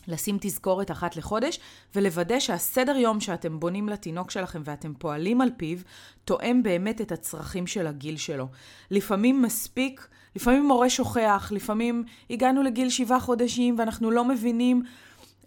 לשים 0.08 0.38
תזכורת 0.42 0.92
אחת 0.92 1.16
לחודש, 1.16 1.60
ולוודא 1.96 2.40
שהסדר 2.40 2.96
יום 2.96 3.20
שאתם 3.20 3.60
בונים 3.60 3.90
לתינוק 3.90 4.32
שלכם 4.32 4.62
ואתם 4.66 4.94
פועלים 4.94 5.42
על 5.42 5.50
פיו, 5.58 5.78
תואם 6.26 6.64
באמת 6.64 7.02
את 7.02 7.12
הצרכים 7.12 7.68
של 7.68 7.88
הגיל 7.88 8.18
שלו. 8.18 8.48
לפעמים 8.92 9.42
מספיק, 9.42 10.08
לפעמים 10.36 10.68
מורה 10.68 10.90
שוכח, 10.90 11.52
לפעמים 11.56 12.04
הגענו 12.30 12.64
לגיל 12.64 12.90
שבעה 12.90 13.20
חודשים 13.20 13.76
ואנחנו 13.80 14.12
לא 14.12 14.26
מבינים 14.26 14.84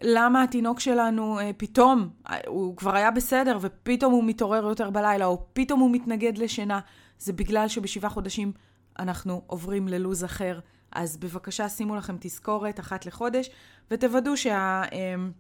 למה 0.03 0.43
התינוק 0.43 0.81
שלנו 0.81 1.39
אה, 1.39 1.51
פתאום, 1.57 2.09
אה, 2.31 2.37
הוא 2.47 2.77
כבר 2.77 2.97
היה 2.97 3.11
בסדר 3.11 3.59
ופתאום 3.61 4.13
הוא 4.13 4.25
מתעורר 4.25 4.67
יותר 4.69 4.91
בלילה, 4.91 5.27
או 5.27 5.47
פתאום 5.53 5.81
הוא 5.81 5.91
מתנגד 5.91 6.39
לשינה. 6.39 6.81
זה 7.19 7.33
בגלל 7.33 7.69
שבשבעה 7.69 8.11
חודשים 8.11 8.53
אנחנו 8.99 9.43
עוברים 9.47 9.89
ללוז 9.89 10.25
אחר. 10.25 10.59
אז 10.97 11.17
בבקשה 11.17 11.69
שימו 11.69 11.97
לכם 11.97 12.17
תזכורת 12.21 12.81
אחת 12.81 13.07
לחודש, 13.07 13.51
ותוודאו 13.91 14.37
שה, 14.37 14.83
אמ, 14.93 15.33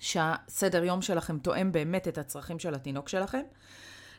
שהסדר 0.00 0.84
יום 0.84 1.02
שלכם 1.02 1.38
תואם 1.38 1.72
באמת 1.72 2.08
את 2.08 2.18
הצרכים 2.18 2.58
של 2.58 2.74
התינוק 2.74 3.08
שלכם. 3.08 3.42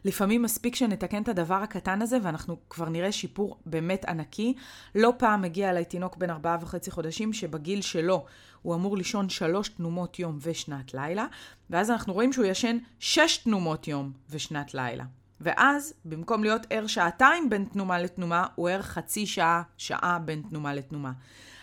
לפעמים 0.06 0.42
מספיק 0.42 0.76
שנתקן 0.76 1.24
את 1.24 1.28
הדבר 1.28 1.56
הקטן 1.56 2.02
הזה 2.02 2.18
ואנחנו 2.24 2.58
כבר 2.70 2.90
נראה 2.90 3.12
שיפור 3.12 3.58
באמת 3.66 4.06
ענקי. 4.06 4.54
לא 4.96 5.14
פעם 5.18 5.42
מגיע 5.42 5.70
אליי 5.70 5.86
תינוק 5.86 6.18
בן 6.18 6.30
ארבעה 6.30 6.58
וחצי 6.62 6.92
חודשים 6.92 7.34
שבגיל 7.34 7.82
שלו 7.82 8.26
הוא 8.62 8.76
אמור 8.76 8.98
לישון 8.98 9.30
שלוש 9.30 9.70
תנומות 9.70 10.20
יום 10.20 10.38
ושנת 10.42 10.94
לילה, 10.94 11.26
ואז 11.70 11.92
אנחנו 11.92 12.14
רואים 12.14 12.34
שהוא 12.34 12.46
ישן 12.46 12.78
שש 13.00 13.38
תנומות 13.38 13.88
יום 13.88 14.12
ושנת 14.30 14.74
לילה. 14.74 15.04
ואז, 15.42 15.94
במקום 16.06 16.44
להיות 16.44 16.68
ער 16.70 16.88
שעתיים 16.88 17.50
בין 17.50 17.66
תנומה 17.66 18.00
לתנומה, 18.00 18.46
הוא 18.56 18.70
ער 18.70 18.82
חצי 18.82 19.26
שעה, 19.26 19.62
שעה 19.78 20.20
בין 20.20 20.42
תנומה 20.50 20.74
לתנומה. 20.74 21.12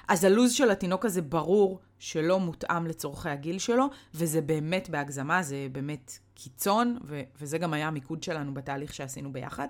אז 0.08 0.24
הלו"ז 0.24 0.52
של 0.52 0.70
התינוק 0.70 1.04
הזה 1.04 1.22
ברור 1.22 1.80
שלא 1.98 2.40
מותאם 2.40 2.86
לצורכי 2.86 3.28
הגיל 3.28 3.58
שלו, 3.58 3.90
וזה 4.14 4.40
באמת 4.40 4.90
בהגזמה, 4.90 5.42
זה 5.42 5.66
באמת 5.72 6.18
קיצון, 6.34 6.98
ו- 7.06 7.22
וזה 7.40 7.58
גם 7.58 7.72
היה 7.74 7.88
המיקוד 7.88 8.22
שלנו 8.22 8.54
בתהליך 8.54 8.94
שעשינו 8.94 9.32
ביחד. 9.32 9.68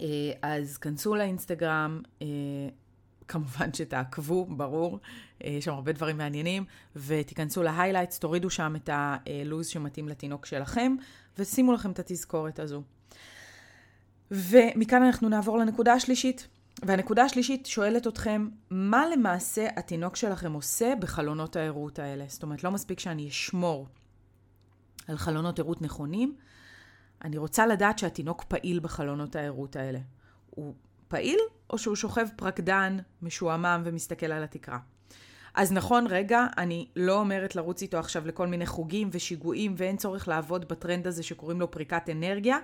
אה, 0.00 0.06
אז 0.42 0.76
כנסו 0.76 1.14
לאינסטגרם, 1.14 2.02
אה, 2.22 2.26
כמובן 3.28 3.72
שתעקבו, 3.72 4.44
ברור, 4.44 4.98
אה, 5.44 5.50
יש 5.50 5.64
שם 5.64 5.72
הרבה 5.72 5.92
דברים 5.92 6.18
מעניינים, 6.18 6.64
ותיכנסו 6.96 7.62
להיילייטס, 7.62 8.18
תורידו 8.18 8.50
שם 8.50 8.76
את 8.76 8.90
הלו"ז 8.92 9.66
שמתאים 9.66 10.08
לתינוק 10.08 10.46
שלכם, 10.46 10.94
ושימו 11.38 11.72
לכם 11.72 11.90
את 11.90 11.98
התזכורת 11.98 12.58
הזו. 12.58 12.82
ומכאן 14.30 15.02
אנחנו 15.02 15.28
נעבור 15.28 15.58
לנקודה 15.58 15.92
השלישית. 15.92 16.48
והנקודה 16.82 17.24
השלישית 17.24 17.66
שואלת 17.66 18.06
אתכם, 18.06 18.48
מה 18.70 19.06
למעשה 19.12 19.68
התינוק 19.76 20.16
שלכם 20.16 20.52
עושה 20.52 20.92
בחלונות 21.00 21.56
הערות 21.56 21.98
האלה? 21.98 22.24
זאת 22.28 22.42
אומרת, 22.42 22.64
לא 22.64 22.70
מספיק 22.70 23.00
שאני 23.00 23.28
אשמור 23.28 23.86
על 25.08 25.16
חלונות 25.16 25.58
ערות 25.58 25.82
נכונים, 25.82 26.36
אני 27.24 27.38
רוצה 27.38 27.66
לדעת 27.66 27.98
שהתינוק 27.98 28.44
פעיל 28.44 28.80
בחלונות 28.80 29.36
הערות 29.36 29.76
האלה. 29.76 29.98
הוא 30.50 30.74
פעיל, 31.08 31.38
או 31.70 31.78
שהוא 31.78 31.96
שוכב 31.96 32.26
פרקדן, 32.36 32.96
משועמם 33.22 33.82
ומסתכל 33.84 34.26
על 34.26 34.44
התקרה? 34.44 34.78
אז 35.54 35.72
נכון, 35.72 36.06
רגע, 36.06 36.46
אני 36.58 36.88
לא 36.96 37.18
אומרת 37.20 37.56
לרוץ 37.56 37.82
איתו 37.82 37.98
עכשיו 37.98 38.26
לכל 38.26 38.46
מיני 38.46 38.66
חוגים 38.66 39.08
ושיגועים, 39.12 39.74
ואין 39.76 39.96
צורך 39.96 40.28
לעבוד 40.28 40.68
בטרנד 40.68 41.06
הזה 41.06 41.22
שקוראים 41.22 41.60
לו 41.60 41.70
פריקת 41.70 42.10
אנרגיה. 42.10 42.58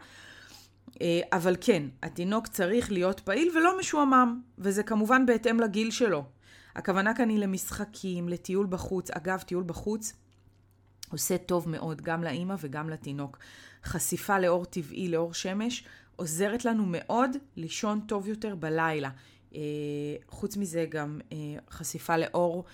אה, 1.01 1.21
אבל 1.33 1.57
כן, 1.61 1.83
התינוק 2.03 2.47
צריך 2.47 2.93
להיות 2.93 3.21
פעיל 3.21 3.51
ולא 3.57 3.79
משועמם, 3.79 4.41
וזה 4.59 4.83
כמובן 4.83 5.27
בהתאם 5.27 5.61
לגיל 5.61 5.91
שלו. 5.91 6.25
הכוונה 6.77 7.15
כאן 7.15 7.29
היא 7.29 7.39
למשחקים, 7.39 8.29
לטיול 8.29 8.67
בחוץ. 8.67 9.11
אגב, 9.11 9.41
טיול 9.41 9.65
בחוץ 9.67 10.13
עושה 11.11 11.39
טוב 11.39 11.69
מאוד 11.69 12.03
גם 12.03 12.25
לאימא 12.25 12.55
וגם 12.59 12.91
לתינוק. 12.91 13.39
חשיפה 13.85 14.39
לאור 14.39 14.65
טבעי, 14.65 15.09
לאור 15.09 15.35
שמש, 15.35 15.85
עוזרת 16.17 16.65
לנו 16.65 16.85
מאוד 16.87 17.31
לישון 17.57 18.01
טוב 18.07 18.29
יותר 18.29 18.55
בלילה. 18.55 19.11
אה, 19.55 19.61
חוץ 20.29 20.57
מזה 20.57 20.87
גם 20.89 21.21
אה, 21.33 21.37
חשיפה 21.71 22.17
לאור, 22.17 22.65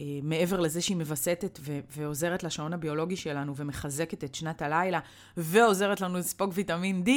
אה, 0.00 0.04
מעבר 0.22 0.60
לזה 0.60 0.80
שהיא 0.80 0.96
מווסתת 0.96 1.60
ועוזרת 1.96 2.42
לשעון 2.42 2.72
הביולוגי 2.72 3.16
שלנו 3.16 3.56
ומחזקת 3.56 4.24
את 4.24 4.34
שנת 4.34 4.62
הלילה, 4.62 5.00
ועוזרת 5.36 6.00
לנו 6.00 6.18
לספוג 6.18 6.52
ויטמין 6.54 7.02
D, 7.06 7.10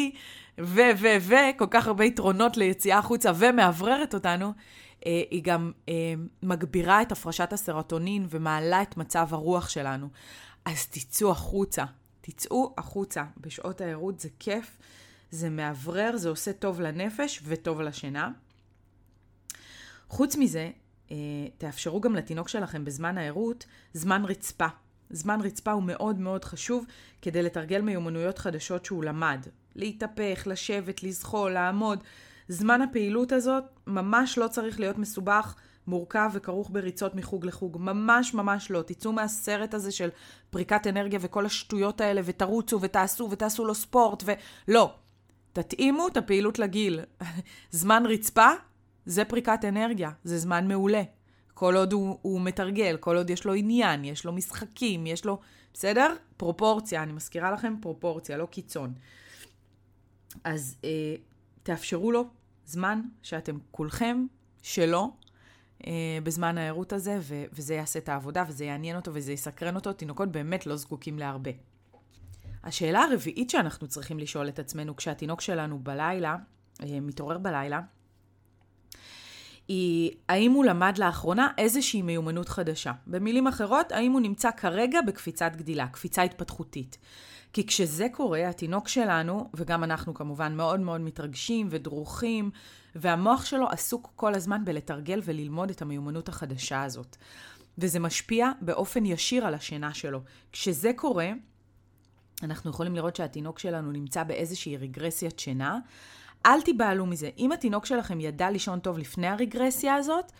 ו... 0.61 0.79
ו... 0.97 1.07
ו... 1.21 1.35
כל 1.57 1.67
כך 1.71 1.87
הרבה 1.87 2.05
יתרונות 2.05 2.57
ליציאה 2.57 2.97
החוצה 2.97 3.31
ומאווררת 3.35 4.13
אותנו, 4.13 4.53
היא 5.05 5.43
גם 5.43 5.71
מגבירה 6.43 7.01
את 7.01 7.11
הפרשת 7.11 7.53
הסרטונין 7.53 8.25
ומעלה 8.29 8.81
את 8.81 8.97
מצב 8.97 9.27
הרוח 9.31 9.69
שלנו. 9.69 10.07
אז 10.65 10.87
תצאו 10.87 11.31
החוצה, 11.31 11.85
תצאו 12.21 12.73
החוצה. 12.77 13.23
בשעות 13.37 13.81
הערות 13.81 14.19
זה 14.19 14.29
כיף, 14.39 14.77
זה 15.31 15.49
מאוורר, 15.49 16.17
זה 16.17 16.29
עושה 16.29 16.53
טוב 16.53 16.81
לנפש 16.81 17.41
וטוב 17.45 17.81
לשינה. 17.81 18.31
חוץ 20.09 20.35
מזה, 20.35 20.69
אה, 21.11 21.15
תאפשרו 21.57 22.01
גם 22.01 22.15
לתינוק 22.15 22.49
שלכם 22.49 22.85
בזמן 22.85 23.17
הערות 23.17 23.65
זמן 23.93 24.25
רצפה. 24.25 24.67
זמן 25.09 25.39
רצפה 25.41 25.71
הוא 25.71 25.83
מאוד 25.83 26.19
מאוד 26.19 26.45
חשוב 26.45 26.85
כדי 27.21 27.43
לתרגל 27.43 27.81
מיומנויות 27.81 28.37
חדשות 28.37 28.85
שהוא 28.85 29.03
למד. 29.03 29.45
להתהפך, 29.75 30.43
לשבת, 30.45 31.03
לזחול, 31.03 31.51
לעמוד. 31.51 32.03
זמן 32.47 32.81
הפעילות 32.81 33.31
הזאת 33.31 33.63
ממש 33.87 34.37
לא 34.37 34.47
צריך 34.47 34.79
להיות 34.79 34.97
מסובך, 34.97 35.55
מורכב 35.87 36.29
וכרוך 36.33 36.69
בריצות 36.69 37.15
מחוג 37.15 37.45
לחוג. 37.45 37.77
ממש 37.79 38.33
ממש 38.33 38.71
לא. 38.71 38.81
תצאו 38.81 39.13
מהסרט 39.13 39.73
הזה 39.73 39.91
של 39.91 40.09
פריקת 40.49 40.87
אנרגיה 40.87 41.19
וכל 41.21 41.45
השטויות 41.45 42.01
האלה, 42.01 42.21
ותרוצו 42.25 42.81
ותעשו 42.81 43.27
ותעשו 43.31 43.65
לו 43.65 43.75
ספורט, 43.75 44.23
ולא. 44.25 44.93
תתאימו 45.61 46.07
את 46.07 46.17
הפעילות 46.17 46.59
לגיל. 46.59 46.99
זמן 47.71 48.03
רצפה, 48.05 48.49
זה 49.05 49.25
פריקת 49.25 49.65
אנרגיה, 49.67 50.11
זה 50.23 50.37
זמן 50.37 50.67
מעולה. 50.67 51.03
כל 51.53 51.75
עוד 51.75 51.93
הוא, 51.93 52.17
הוא 52.21 52.41
מתרגל, 52.41 52.97
כל 52.99 53.17
עוד 53.17 53.29
יש 53.29 53.45
לו 53.45 53.53
עניין, 53.53 54.05
יש 54.05 54.25
לו 54.25 54.33
משחקים, 54.33 55.07
יש 55.07 55.25
לו... 55.25 55.39
בסדר? 55.73 56.15
פרופורציה, 56.37 57.03
אני 57.03 57.13
מזכירה 57.13 57.51
לכם 57.51 57.75
פרופורציה, 57.81 58.37
לא 58.37 58.45
קיצון. 58.45 58.93
אז 60.43 60.75
אה, 60.83 61.15
תאפשרו 61.63 62.11
לו 62.11 62.25
זמן 62.65 63.01
שאתם 63.21 63.57
כולכם 63.71 64.25
שלו 64.61 65.11
אה, 65.87 66.17
בזמן 66.23 66.57
הערות 66.57 66.93
הזה, 66.93 67.17
ו- 67.21 67.45
וזה 67.53 67.75
יעשה 67.75 67.99
את 67.99 68.09
העבודה, 68.09 68.43
וזה 68.47 68.65
יעניין 68.65 68.95
אותו, 68.95 69.11
וזה 69.13 69.33
יסקרן 69.33 69.75
אותו. 69.75 69.93
תינוקות 69.93 70.31
באמת 70.31 70.65
לא 70.65 70.75
זקוקים 70.75 71.19
להרבה. 71.19 71.51
השאלה 72.67 73.03
הרביעית 73.03 73.49
שאנחנו 73.49 73.87
צריכים 73.87 74.19
לשאול 74.19 74.47
את 74.47 74.59
עצמנו 74.59 74.95
כשהתינוק 74.95 75.41
שלנו 75.41 75.79
בלילה, 75.79 76.35
אה, 76.83 76.99
מתעורר 77.01 77.37
בלילה, 77.37 77.81
היא 79.67 80.11
האם 80.29 80.51
הוא 80.51 80.65
למד 80.65 80.97
לאחרונה 80.97 81.51
איזושהי 81.57 82.01
מיומנות 82.01 82.49
חדשה. 82.49 82.91
במילים 83.07 83.47
אחרות, 83.47 83.91
האם 83.91 84.11
הוא 84.11 84.21
נמצא 84.21 84.51
כרגע 84.51 85.01
בקפיצת 85.01 85.51
גדילה, 85.55 85.87
קפיצה 85.87 86.21
התפתחותית. 86.21 86.97
כי 87.53 87.67
כשזה 87.67 88.07
קורה, 88.11 88.49
התינוק 88.49 88.87
שלנו, 88.87 89.49
וגם 89.53 89.83
אנחנו 89.83 90.13
כמובן, 90.13 90.55
מאוד 90.55 90.79
מאוד 90.79 91.01
מתרגשים 91.01 91.67
ודרוכים, 91.69 92.51
והמוח 92.95 93.45
שלו 93.45 93.67
עסוק 93.69 94.11
כל 94.15 94.33
הזמן 94.33 94.65
בלתרגל 94.65 95.21
וללמוד 95.23 95.69
את 95.69 95.81
המיומנות 95.81 96.29
החדשה 96.29 96.83
הזאת. 96.83 97.17
וזה 97.77 97.99
משפיע 97.99 98.51
באופן 98.61 99.05
ישיר 99.05 99.45
על 99.45 99.53
השינה 99.53 99.93
שלו. 99.93 100.21
כשזה 100.51 100.91
קורה, 100.95 101.31
אנחנו 102.43 102.69
יכולים 102.69 102.95
לראות 102.95 103.15
שהתינוק 103.15 103.59
שלנו 103.59 103.91
נמצא 103.91 104.23
באיזושהי 104.23 104.77
רגרסיית 104.77 105.39
שינה. 105.39 105.79
אל 106.45 106.61
תיבהלו 106.61 107.05
מזה. 107.05 107.29
אם 107.37 107.51
התינוק 107.51 107.85
שלכם 107.85 108.19
ידע 108.19 108.49
לישון 108.49 108.79
טוב 108.79 108.97
לפני 108.97 109.27
הרגרסיה 109.27 109.95
הזאת, 109.95 110.31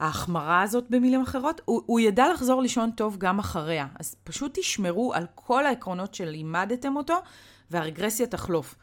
ההחמרה 0.00 0.62
הזאת 0.62 0.84
במילים 0.90 1.22
אחרות, 1.22 1.60
הוא, 1.64 1.82
הוא 1.86 2.00
ידע 2.00 2.32
לחזור 2.32 2.62
לישון 2.62 2.90
טוב 2.90 3.16
גם 3.18 3.38
אחריה. 3.38 3.86
אז 4.00 4.16
פשוט 4.24 4.58
תשמרו 4.58 5.14
על 5.14 5.26
כל 5.34 5.66
העקרונות 5.66 6.14
שלימדתם 6.14 6.96
אותו, 6.96 7.14
והרגרסיה 7.70 8.26
תחלוף. 8.26 8.74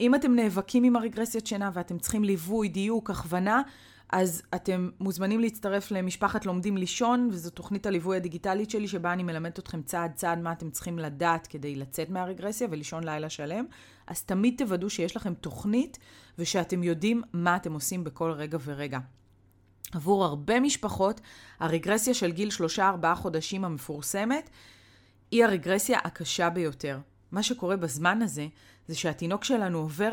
אם 0.00 0.14
אתם 0.14 0.34
נאבקים 0.34 0.84
עם 0.84 0.96
הרגרסיית 0.96 1.46
שינה 1.46 1.70
ואתם 1.72 1.98
צריכים 1.98 2.24
ליווי, 2.24 2.68
דיוק, 2.68 3.10
הכוונה, 3.10 3.62
אז 4.12 4.42
אתם 4.54 4.90
מוזמנים 5.00 5.40
להצטרף 5.40 5.90
למשפחת 5.90 6.46
לומדים 6.46 6.76
לישון, 6.76 7.28
וזו 7.32 7.50
תוכנית 7.50 7.86
הליווי 7.86 8.16
הדיגיטלית 8.16 8.70
שלי, 8.70 8.88
שבה 8.88 9.12
אני 9.12 9.22
מלמדת 9.22 9.58
אתכם 9.58 9.82
צעד 9.82 10.12
צעד 10.14 10.38
מה 10.38 10.52
אתם 10.52 10.70
צריכים 10.70 10.98
לדעת 10.98 11.46
כדי 11.46 11.76
לצאת 11.76 12.10
מהרגרסיה 12.10 12.68
ולישון 12.70 13.04
לילה 13.04 13.30
שלם. 13.30 13.64
אז 14.06 14.22
תמיד 14.22 14.54
תוודאו 14.58 14.90
שיש 14.90 15.16
לכם 15.16 15.34
תוכנית 15.34 15.98
ושאתם 16.38 16.82
יודעים 16.82 17.22
מה 17.32 17.56
אתם 17.56 17.72
עושים 17.72 18.04
בכל 18.04 18.30
רגע 18.30 18.58
ורגע. 18.64 18.98
עבור 19.92 20.24
הרבה 20.24 20.60
משפחות, 20.60 21.20
הרגרסיה 21.60 22.14
של 22.14 22.32
גיל 22.32 22.48
3-4 22.78 22.80
חודשים 23.14 23.64
המפורסמת 23.64 24.50
היא 25.30 25.44
הרגרסיה 25.44 25.98
הקשה 26.04 26.50
ביותר. 26.50 26.98
מה 27.32 27.42
שקורה 27.42 27.76
בזמן 27.76 28.22
הזה, 28.22 28.46
זה 28.88 28.94
שהתינוק 28.94 29.44
שלנו 29.44 29.78
עובר 29.78 30.12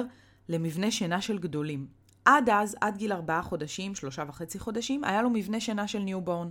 למבנה 0.50 0.92
שינה 0.92 1.22
של 1.22 1.38
גדולים. 1.38 1.88
עד 2.26 2.50
אז, 2.50 2.76
עד 2.82 2.98
גיל 2.98 3.14
4 3.14 3.42
חודשים, 3.42 3.96
שלושה 3.96 4.24
וחצי 4.28 4.60
חודשים, 4.60 5.04
היה 5.04 5.22
לו 5.22 5.30
מבנה 5.30 5.60
שינה 5.60 5.88
של 5.88 6.00
newborn. 6.00 6.50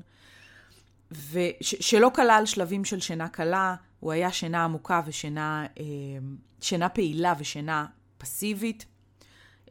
ושלא 1.11 2.11
כלל 2.15 2.43
שלבים 2.47 2.85
של 2.85 3.01
שינה 3.01 3.29
קלה, 3.29 3.75
הוא 4.01 4.13
היה 4.13 4.33
שינה 4.33 4.65
עמוקה 4.65 5.01
ושינה 5.07 5.67
אה, 5.81 5.85
שינה 6.61 6.89
פעילה 6.89 7.35
ושינה 7.39 7.87
פסיבית. 8.19 8.87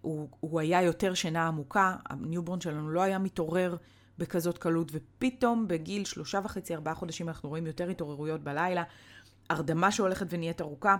הוא, 0.01 0.29
הוא 0.39 0.59
היה 0.59 0.81
יותר 0.81 1.13
שינה 1.13 1.47
עמוקה, 1.47 1.95
ה 2.05 2.12
newborn 2.12 2.61
שלנו 2.61 2.89
לא 2.89 3.01
היה 3.01 3.19
מתעורר 3.19 3.75
בכזאת 4.17 4.57
קלות, 4.57 4.91
ופתאום 4.91 5.67
בגיל 5.67 6.05
שלושה 6.05 6.39
וחצי, 6.43 6.75
ארבעה 6.75 6.95
חודשים 6.95 7.27
אנחנו 7.27 7.49
רואים 7.49 7.67
יותר 7.67 7.89
התעוררויות 7.89 8.43
בלילה, 8.43 8.83
הרדמה 9.49 9.91
שהולכת 9.91 10.25
ונהיית 10.29 10.61
ארוכה, 10.61 10.95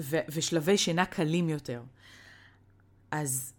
ו- 0.00 0.24
ושלבי 0.28 0.78
שינה 0.78 1.06
קלים 1.06 1.48
יותר. 1.48 1.82
אז 3.10 3.52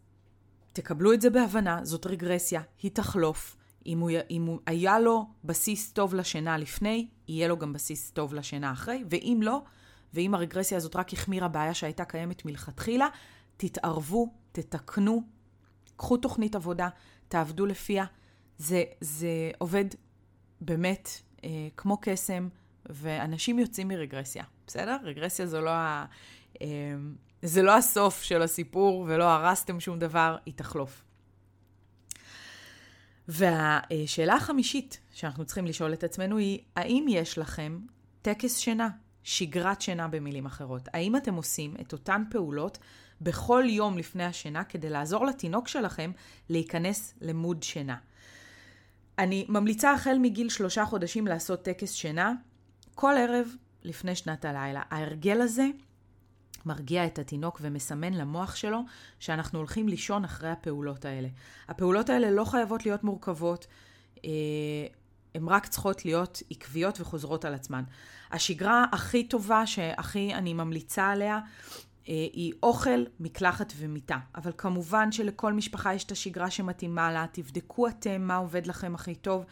תקבלו 0.73 1.13
את 1.13 1.21
זה 1.21 1.29
בהבנה, 1.29 1.85
זאת 1.85 2.05
רגרסיה, 2.05 2.61
היא 2.81 2.91
תחלוף. 2.91 3.57
אם 3.85 3.99
הוא, 3.99 4.11
אם 4.29 4.45
הוא 4.45 4.59
היה 4.65 4.99
לו 4.99 5.25
בסיס 5.43 5.91
טוב 5.91 6.15
לשינה 6.15 6.57
לפני, 6.57 7.07
יהיה 7.27 7.47
לו 7.47 7.57
גם 7.57 7.73
בסיס 7.73 8.11
טוב 8.11 8.33
לשינה 8.33 8.71
אחרי, 8.71 9.03
ואם 9.09 9.39
לא, 9.41 9.61
ואם 10.13 10.35
הרגרסיה 10.35 10.77
הזאת 10.77 10.95
רק 10.95 11.13
החמירה 11.13 11.47
בעיה 11.47 11.73
שהייתה 11.73 12.05
קיימת 12.05 12.45
מלכתחילה, 12.45 13.07
תתערבו, 13.57 14.33
תתקנו, 14.51 15.23
קחו 15.97 16.17
תוכנית 16.17 16.55
עבודה, 16.55 16.89
תעבדו 17.27 17.65
לפיה. 17.65 18.05
זה, 18.57 18.83
זה 19.01 19.51
עובד 19.57 19.85
באמת 20.61 21.09
אה, 21.43 21.49
כמו 21.77 21.97
קסם, 22.01 22.49
ואנשים 22.89 23.59
יוצאים 23.59 23.87
מרגרסיה, 23.87 24.43
בסדר? 24.71 24.97
רגרסיה 25.03 25.45
זו 25.45 25.61
לא, 25.61 25.69
ה, 25.69 26.05
אה, 26.61 26.67
זה 27.41 27.61
לא 27.61 27.77
הסוף 27.77 28.23
של 28.23 28.41
הסיפור, 28.41 29.05
ולא 29.07 29.23
הרסתם 29.23 29.79
שום 29.79 29.99
דבר, 29.99 30.37
היא 30.45 30.53
תחלוף. 30.53 31.03
והשאלה 33.27 34.33
החמישית 34.35 34.99
שאנחנו 35.13 35.45
צריכים 35.45 35.65
לשאול 35.65 35.93
את 35.93 36.03
עצמנו 36.03 36.37
היא, 36.37 36.59
האם 36.75 37.05
יש 37.09 37.37
לכם 37.37 37.79
טקס 38.21 38.57
שינה, 38.57 38.89
שגרת 39.23 39.81
שינה 39.81 40.07
במילים 40.07 40.45
אחרות? 40.45 40.89
האם 40.93 41.15
אתם 41.15 41.35
עושים 41.35 41.75
את 41.81 41.93
אותן 41.93 42.23
פעולות 42.29 42.77
בכל 43.21 43.63
יום 43.67 43.97
לפני 43.97 44.23
השינה 44.23 44.63
כדי 44.63 44.89
לעזור 44.89 45.25
לתינוק 45.25 45.67
שלכם 45.67 46.11
להיכנס 46.49 47.13
למוד 47.21 47.63
שינה? 47.63 47.97
אני 49.19 49.45
ממליצה 49.49 49.91
החל 49.91 50.17
מגיל 50.21 50.49
שלושה 50.49 50.85
חודשים 50.85 51.27
לעשות 51.27 51.61
טקס 51.61 51.91
שינה 51.93 52.33
כל 52.95 53.13
ערב 53.17 53.47
לפני 53.83 54.15
שנת 54.15 54.45
הלילה. 54.45 54.81
ההרגל 54.89 55.41
הזה 55.41 55.65
מרגיע 56.65 57.05
את 57.05 57.19
התינוק 57.19 57.59
ומסמן 57.61 58.13
למוח 58.13 58.55
שלו 58.55 58.79
שאנחנו 59.19 59.59
הולכים 59.59 59.87
לישון 59.87 60.23
אחרי 60.25 60.49
הפעולות 60.49 61.05
האלה. 61.05 61.27
הפעולות 61.67 62.09
האלה 62.09 62.31
לא 62.31 62.45
חייבות 62.45 62.85
להיות 62.85 63.03
מורכבות, 63.03 63.67
אה, 64.25 64.29
הן 65.35 65.47
רק 65.47 65.67
צריכות 65.67 66.05
להיות 66.05 66.41
עקביות 66.49 67.01
וחוזרות 67.01 67.45
על 67.45 67.53
עצמן. 67.53 67.83
השגרה 68.31 68.85
הכי 68.91 69.23
טובה 69.23 69.67
שהכי 69.67 70.33
אני 70.33 70.53
ממליצה 70.53 71.09
עליה 71.09 71.39
אה, 72.09 72.13
היא 72.13 72.53
אוכל, 72.63 73.03
מקלחת 73.19 73.73
ומיטה. 73.77 74.17
אבל 74.35 74.51
כמובן 74.57 75.11
שלכל 75.11 75.53
משפחה 75.53 75.93
יש 75.93 76.03
את 76.03 76.11
השגרה 76.11 76.51
שמתאימה 76.51 77.11
לה, 77.11 77.25
תבדקו 77.31 77.87
אתם 77.87 78.21
מה 78.21 78.35
עובד 78.35 78.67
לכם 78.67 78.95
הכי 78.95 79.15
טוב, 79.15 79.45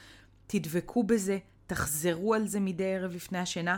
תדבקו 0.48 1.04
בזה, 1.04 1.38
תחזרו 1.68 2.34
על 2.34 2.48
זה 2.48 2.60
מדי 2.60 2.96
ערב 2.96 3.12
לפני 3.12 3.38
השינה. 3.38 3.78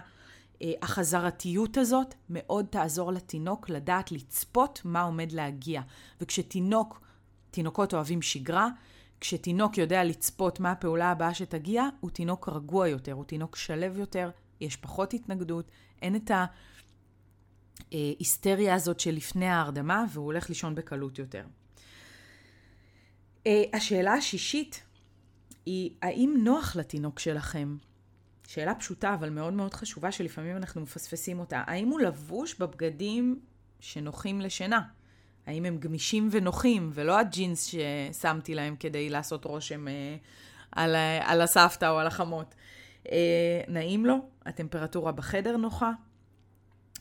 אה, 0.62 0.72
החזרתיות 0.82 1.78
הזאת 1.78 2.16
מאוד 2.30 2.66
תעזור 2.70 3.12
לתינוק 3.12 3.70
לדעת 3.70 4.12
לצפות 4.12 4.82
מה 4.86 5.02
עומד 5.02 5.32
להגיע. 5.32 5.82
וכשתינוק, 6.22 7.02
תינוקות 7.52 7.94
אוהבים 7.94 8.22
שגרה, 8.22 8.70
כשתינוק 9.20 9.78
יודע 9.78 10.04
לצפות 10.04 10.60
מה 10.60 10.72
הפעולה 10.72 11.12
הבאה 11.12 11.34
שתגיע, 11.34 11.84
הוא 12.00 12.12
תינוק 12.12 12.50
רגוע 12.50 12.88
יותר, 12.88 13.12
הוא 13.14 13.26
תינוק 13.26 13.56
שלב 13.56 13.98
יותר, 13.98 14.30
יש 14.62 14.76
פחות 14.76 15.14
התנגדות, 15.14 15.72
אין 16.02 16.16
את 16.16 16.32
ההיסטריה 17.92 18.76
הזאת 18.76 19.00
שלפני 19.00 19.48
ההרדמה, 19.48 20.06
והוא 20.14 20.26
הולך 20.26 20.50
לישון 20.50 20.76
בקלות 20.76 21.20
יותר. 21.20 21.46
אה, 23.48 23.64
השאלה 23.74 24.14
השישית 24.14 24.84
היא, 25.66 25.92
האם 26.02 26.34
נוח 26.44 26.76
לתינוק 26.76 27.20
שלכם 27.20 27.78
שאלה 28.54 28.76
פשוטה, 28.76 29.14
אבל 29.14 29.30
מאוד 29.30 29.54
מאוד 29.54 29.74
חשובה, 29.74 30.12
שלפעמים 30.12 30.58
אנחנו 30.58 30.82
מפספסים 30.82 31.40
אותה. 31.40 31.64
האם 31.68 31.88
הוא 31.88 32.00
לבוש 32.00 32.56
בבגדים 32.60 33.40
שנוחים 33.80 34.42
לשינה? 34.42 34.82
האם 35.46 35.66
הם 35.66 35.78
גמישים 35.78 36.30
ונוחים, 36.32 36.90
ולא 36.94 37.20
הג'ינס 37.20 37.66
ששמתי 37.66 38.56
להם 38.56 38.76
כדי 38.76 39.10
לעשות 39.10 39.46
רושם 39.46 39.88
אה, 39.88 40.16
על, 40.72 40.96
על 41.22 41.42
הסבתא 41.42 41.90
או 41.90 42.00
על 42.00 42.08
החמות? 42.08 42.56
אה, 43.12 43.62
נעים 43.68 44.06
לו? 44.06 44.16
הטמפרטורה 44.46 45.12
בחדר 45.12 45.58
נוחה? 45.58 45.92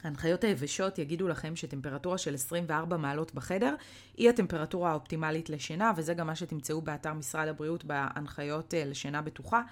ההנחיות 0.04 0.44
היבשות 0.44 0.98
יגידו 0.98 1.28
לכם 1.28 1.56
שטמפרטורה 1.56 2.18
של 2.18 2.34
24 2.34 2.96
מעלות 2.96 3.34
בחדר 3.34 3.74
היא 4.16 4.30
הטמפרטורה 4.30 4.90
האופטימלית 4.90 5.50
לשינה, 5.50 5.92
וזה 5.96 6.14
גם 6.14 6.26
מה 6.26 6.34
שתמצאו 6.34 6.82
באתר 6.82 7.12
משרד 7.12 7.48
הבריאות 7.48 7.84
בהנחיות 7.84 8.74
אה, 8.74 8.84
לשינה 8.84 9.22
בטוחה. 9.22 9.62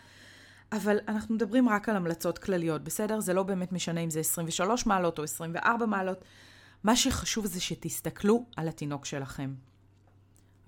אבל 0.73 0.99
אנחנו 1.09 1.35
מדברים 1.35 1.69
רק 1.69 1.89
על 1.89 1.97
המלצות 1.97 2.39
כלליות, 2.39 2.85
בסדר? 2.85 3.21
זה 3.21 3.35
לא 3.35 3.43
באמת 3.43 3.73
משנה 3.73 4.01
אם 4.01 4.11
זה 4.11 4.21
23 4.21 4.87
מעלות 4.87 5.19
או 5.19 5.25
24 5.25 5.87
מעלות. 5.87 6.25
מה 6.85 6.97
שחשוב 6.97 7.47
זה 7.47 7.61
שתסתכלו 7.61 8.45
על 8.57 8.69
התינוק 8.69 9.05
שלכם. 9.05 9.55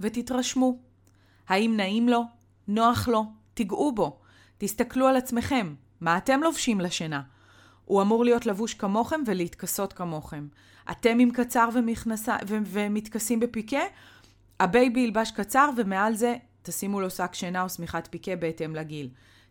ותתרשמו. 0.01 0.79
האם 1.49 1.77
נעים 1.77 2.09
לו? 2.09 2.23
נוח 2.69 3.09
לו? 3.09 3.25
תיגעו 3.55 3.93
בו. 3.93 4.21
תסתכלו 4.59 5.07
על 5.07 5.17
עצמכם. 5.17 5.75
מה 6.01 6.17
אתם 6.17 6.41
לובשים 6.43 6.81
לשינה? 6.81 7.23
הוא 7.85 8.03
אמור 8.03 8.25
להיות 8.25 8.47
לבוש 8.47 8.75
כמוכם 8.75 9.21
ולהתכסות 9.27 9.93
כמוכם. 9.93 10.49
אתם 10.91 11.19
עם 11.19 11.31
קצר 11.31 11.69
ומכנסה, 11.75 12.37
ו- 12.49 12.57
ומתכסים 12.65 13.41
בפיקה, 13.41 13.81
ה 14.61 14.69
baby 14.69 15.01
ילבש 15.01 15.31
קצר 15.31 15.71
ומעל 15.77 16.15
זה 16.15 16.37
תשימו 16.63 17.01
לו 17.01 17.11
שק 17.11 17.35
שינה 17.35 17.63
או 17.63 17.69
שמיכת 17.69 18.09
פיקה 18.11 18.37
בהתאם 18.37 18.75
לגיל. 18.75 19.09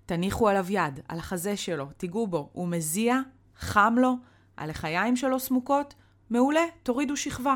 תניחו 0.09 0.49
עליו 0.49 0.65
יד, 0.69 0.99
על 1.07 1.19
החזה 1.19 1.57
שלו, 1.57 1.85
תיגעו 1.97 2.27
בו, 2.27 2.49
הוא 2.53 2.67
מזיע, 2.67 3.19
חם 3.59 3.95
לו, 3.97 4.15
הלחיים 4.57 5.15
שלו 5.15 5.39
סמוקות, 5.39 5.93
מעולה, 6.29 6.61
תורידו 6.83 7.17
שכבה. 7.17 7.55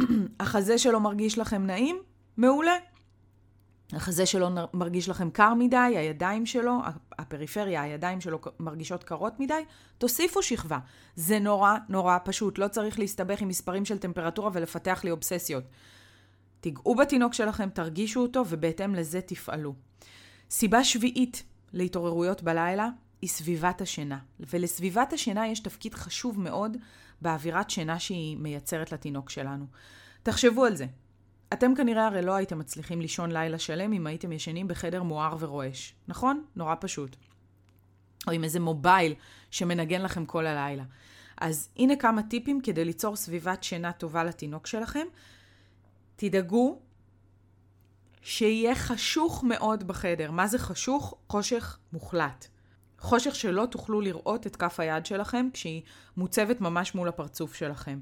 החזה 0.40 0.78
שלו 0.78 1.00
מרגיש 1.00 1.38
לכם 1.38 1.66
נעים? 1.66 1.96
מעולה. 2.36 2.76
החזה 3.92 4.26
שלו 4.26 4.48
מרגיש 4.74 5.08
לכם 5.08 5.30
קר 5.30 5.54
מדי, 5.54 5.76
הידיים 5.76 6.46
שלו, 6.46 6.78
הפריפריה, 7.18 7.82
הידיים 7.82 8.20
שלו 8.20 8.38
מרגישות 8.60 9.04
קרות 9.04 9.40
מדי, 9.40 9.64
תוסיפו 9.98 10.42
שכבה. 10.42 10.78
זה 11.16 11.38
נורא 11.38 11.74
נורא 11.88 12.18
פשוט, 12.24 12.58
לא 12.58 12.68
צריך 12.68 12.98
להסתבך 12.98 13.40
עם 13.40 13.48
מספרים 13.48 13.84
של 13.84 13.98
טמפרטורה 13.98 14.50
ולפתח 14.52 15.00
לי 15.04 15.10
אובססיות. 15.10 15.64
תיגעו 16.60 16.94
בתינוק 16.94 17.34
שלכם, 17.34 17.68
תרגישו 17.68 18.22
אותו, 18.22 18.44
ובהתאם 18.48 18.94
לזה 18.94 19.20
תפעלו. 19.20 19.74
סיבה 20.56 20.84
שביעית 20.84 21.42
להתעוררויות 21.72 22.42
בלילה 22.42 22.88
היא 23.22 23.30
סביבת 23.30 23.80
השינה. 23.80 24.18
ולסביבת 24.40 25.12
השינה 25.12 25.48
יש 25.48 25.60
תפקיד 25.60 25.94
חשוב 25.94 26.40
מאוד 26.40 26.76
באווירת 27.22 27.70
שינה 27.70 27.98
שהיא 27.98 28.36
מייצרת 28.36 28.92
לתינוק 28.92 29.30
שלנו. 29.30 29.66
תחשבו 30.22 30.64
על 30.64 30.76
זה. 30.76 30.86
אתם 31.52 31.74
כנראה 31.74 32.06
הרי 32.06 32.22
לא 32.22 32.34
הייתם 32.34 32.58
מצליחים 32.58 33.00
לישון 33.00 33.32
לילה 33.32 33.58
שלם 33.58 33.92
אם 33.92 34.06
הייתם 34.06 34.32
ישנים 34.32 34.68
בחדר 34.68 35.02
מואר 35.02 35.36
ורועש, 35.38 35.94
נכון? 36.08 36.44
נורא 36.56 36.74
פשוט. 36.80 37.16
או 38.26 38.32
עם 38.32 38.44
איזה 38.44 38.60
מובייל 38.60 39.14
שמנגן 39.50 40.02
לכם 40.02 40.26
כל 40.26 40.46
הלילה. 40.46 40.84
אז 41.36 41.68
הנה 41.76 41.96
כמה 41.96 42.22
טיפים 42.22 42.60
כדי 42.60 42.84
ליצור 42.84 43.16
סביבת 43.16 43.62
שינה 43.62 43.92
טובה 43.92 44.24
לתינוק 44.24 44.66
שלכם. 44.66 45.06
תדאגו 46.16 46.78
שיהיה 48.24 48.74
חשוך 48.74 49.44
מאוד 49.44 49.86
בחדר. 49.86 50.30
מה 50.30 50.46
זה 50.46 50.58
חשוך? 50.58 51.14
חושך 51.28 51.78
מוחלט. 51.92 52.46
חושך 52.98 53.34
שלא 53.34 53.66
תוכלו 53.70 54.00
לראות 54.00 54.46
את 54.46 54.56
כף 54.56 54.80
היד 54.80 55.06
שלכם 55.06 55.48
כשהיא 55.52 55.82
מוצבת 56.16 56.60
ממש 56.60 56.94
מול 56.94 57.08
הפרצוף 57.08 57.54
שלכם. 57.54 58.00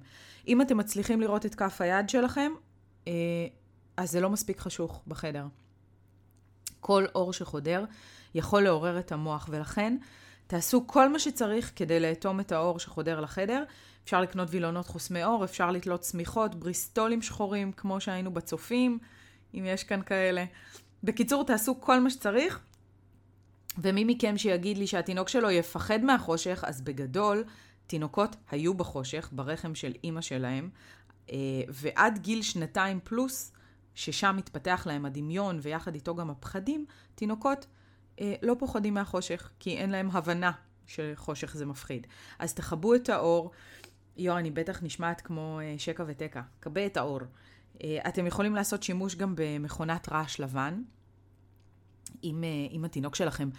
אם 0.48 0.62
אתם 0.62 0.76
מצליחים 0.76 1.20
לראות 1.20 1.46
את 1.46 1.54
כף 1.54 1.80
היד 1.80 2.08
שלכם, 2.08 2.52
אה, 3.08 3.12
אז 3.96 4.10
זה 4.10 4.20
לא 4.20 4.30
מספיק 4.30 4.58
חשוך 4.58 5.02
בחדר. 5.06 5.46
כל 6.80 7.04
אור 7.14 7.32
שחודר 7.32 7.84
יכול 8.34 8.62
לעורר 8.62 8.98
את 8.98 9.12
המוח, 9.12 9.48
ולכן 9.50 9.96
תעשו 10.46 10.86
כל 10.86 11.08
מה 11.08 11.18
שצריך 11.18 11.72
כדי 11.76 12.00
לאטום 12.00 12.40
את 12.40 12.52
האור 12.52 12.78
שחודר 12.78 13.20
לחדר. 13.20 13.64
אפשר 14.04 14.20
לקנות 14.20 14.48
וילונות 14.50 14.86
חוסמי 14.86 15.24
אור, 15.24 15.44
אפשר 15.44 15.70
לתלות 15.70 16.00
צמיחות, 16.00 16.54
בריסטולים 16.54 17.22
שחורים, 17.22 17.72
כמו 17.72 18.00
שהיינו 18.00 18.34
בצופים, 18.34 18.98
אם 19.54 19.64
יש 19.66 19.84
כאן 19.84 20.02
כאלה. 20.02 20.44
בקיצור, 21.04 21.44
תעשו 21.44 21.80
כל 21.80 22.00
מה 22.00 22.10
שצריך, 22.10 22.60
ומי 23.78 24.04
מכם 24.04 24.38
שיגיד 24.38 24.78
לי 24.78 24.86
שהתינוק 24.86 25.28
שלו 25.28 25.50
יפחד 25.50 26.04
מהחושך, 26.04 26.64
אז 26.66 26.80
בגדול, 26.80 27.44
תינוקות 27.86 28.36
היו 28.50 28.74
בחושך, 28.74 29.28
ברחם 29.32 29.74
של 29.74 29.92
אימא 30.04 30.20
שלהם, 30.20 30.70
אה, 31.30 31.36
ועד 31.68 32.18
גיל 32.18 32.42
שנתיים 32.42 33.00
פלוס, 33.04 33.52
ששם 33.94 34.34
מתפתח 34.38 34.82
להם 34.86 35.04
הדמיון 35.04 35.58
ויחד 35.62 35.94
איתו 35.94 36.14
גם 36.14 36.30
הפחדים, 36.30 36.86
תינוקות 37.14 37.66
אה, 38.20 38.34
לא 38.42 38.56
פוחדים 38.58 38.94
מהחושך, 38.94 39.50
כי 39.58 39.76
אין 39.76 39.90
להם 39.90 40.10
הבנה 40.12 40.50
שחושך 40.86 41.54
זה 41.54 41.66
מפחיד. 41.66 42.06
אז 42.38 42.54
תכבו 42.54 42.94
את 42.94 43.08
האור. 43.08 43.50
יו, 44.16 44.38
אני 44.38 44.50
בטח 44.50 44.82
נשמעת 44.82 45.20
כמו 45.20 45.60
אה, 45.62 45.74
שקע 45.78 46.04
ותקע. 46.06 46.40
כבה 46.60 46.86
את 46.86 46.96
האור. 46.96 47.20
אה, 47.82 47.98
אתם 48.08 48.26
יכולים 48.26 48.54
לעשות 48.54 48.82
שימוש 48.82 49.14
גם 49.14 49.34
במכונת 49.36 50.08
רעש 50.12 50.40
לבן. 50.40 50.82
אם, 52.24 52.44
אה, 52.44 52.48
אם 52.70 52.84
התינוק 52.84 53.14
שלכם 53.14 53.50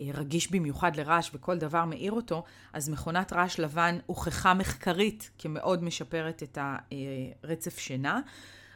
אה, 0.00 0.10
רגיש 0.14 0.50
במיוחד 0.50 0.96
לרעש 0.96 1.30
וכל 1.34 1.58
דבר 1.58 1.84
מאיר 1.84 2.12
אותו, 2.12 2.44
אז 2.72 2.88
מכונת 2.88 3.32
רעש 3.32 3.58
לבן 3.60 3.98
הוכחה 4.06 4.54
מחקרית 4.54 5.30
כמאוד 5.38 5.84
משפרת 5.84 6.42
את 6.42 6.58
הרצף 6.60 7.78
שינה. 7.78 8.20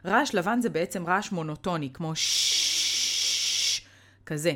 רעש 0.05 0.35
לבן 0.35 0.61
זה 0.61 0.69
בעצם 0.71 1.07
רעש 1.07 1.33
מונוטוני, 1.33 1.91
כמו 1.93 2.17
ששש, 2.17 3.87
כזה, 4.27 4.53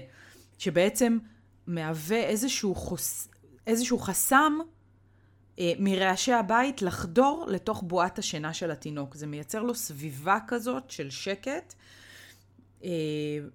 שבעצם 0.59 1.18
מהווה 1.66 2.20
איזשהו, 2.20 2.74
חוס, 2.74 3.28
איזשהו 3.66 3.98
חסם 3.98 4.52
מרעשי 5.78 6.32
הבית 6.32 6.82
לחדור 6.82 7.46
לתוך 7.48 7.82
בועת 7.86 8.18
השינה 8.18 8.54
של 8.54 8.70
התינוק. 8.70 9.14
זה 9.14 9.26
מייצר 9.26 9.62
לו 9.62 9.74
סביבה 9.74 10.38
כזאת 10.48 10.90
של 10.90 11.10
שקט, 11.10 11.74
אה, 12.84 12.90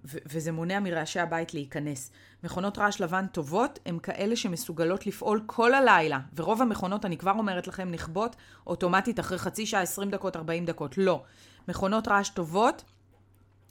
וזה 0.04 0.52
מונע 0.52 0.80
מרעשי 0.80 1.20
הבית 1.20 1.54
להיכנס. 1.54 2.10
מכונות 2.44 2.78
רעש 2.78 3.00
לבן 3.00 3.26
טובות 3.26 3.78
הן 3.86 3.98
כאלה 3.98 4.36
שמסוגלות 4.36 5.06
לפעול 5.06 5.42
כל 5.46 5.74
הלילה, 5.74 6.20
ורוב 6.36 6.62
המכונות, 6.62 7.04
אני 7.04 7.16
כבר 7.16 7.32
אומרת 7.38 7.66
לכם, 7.66 7.90
נכבות 7.90 8.36
אוטומטית 8.66 9.20
אחרי 9.20 9.38
חצי 9.38 9.66
שעה, 9.66 9.82
20 9.82 10.10
דקות, 10.10 10.36
40 10.36 10.66
דקות. 10.66 10.98
לא. 10.98 11.22
מכונות 11.68 12.08
רעש 12.08 12.28
טובות 12.28 12.84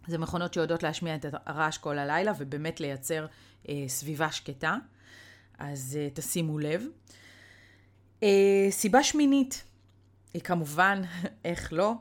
זה 0.08 0.18
מכונות 0.18 0.54
שיודעות 0.54 0.84
להשמיע 0.84 1.16
את 1.16 1.26
הרעש 1.46 1.78
כל 1.78 1.98
הלילה 1.98 2.32
ובאמת 2.38 2.80
לייצר 2.80 3.26
אה, 3.70 3.84
סביבה 3.88 4.32
שקטה. 4.32 4.76
אז 5.60 5.98
אה, 6.02 6.08
תשימו 6.14 6.60
לב. 6.60 6.82
אה, 6.82 7.21
סיבה 8.70 9.04
שמינית 9.04 9.64
היא 10.34 10.42
כמובן, 10.42 11.02
איך 11.46 11.74
לא, 11.74 11.94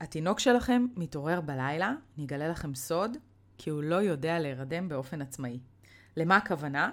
התינוק 0.00 0.40
שלכם 0.40 0.86
מתעורר 0.96 1.40
בלילה, 1.40 1.92
אני 2.16 2.24
אגלה 2.24 2.48
לכם 2.48 2.74
סוד, 2.74 3.16
כי 3.58 3.70
הוא 3.70 3.82
לא 3.82 3.94
יודע 3.94 4.38
להירדם 4.38 4.88
באופן 4.88 5.22
עצמאי. 5.22 5.58
למה 6.16 6.36
הכוונה? 6.36 6.90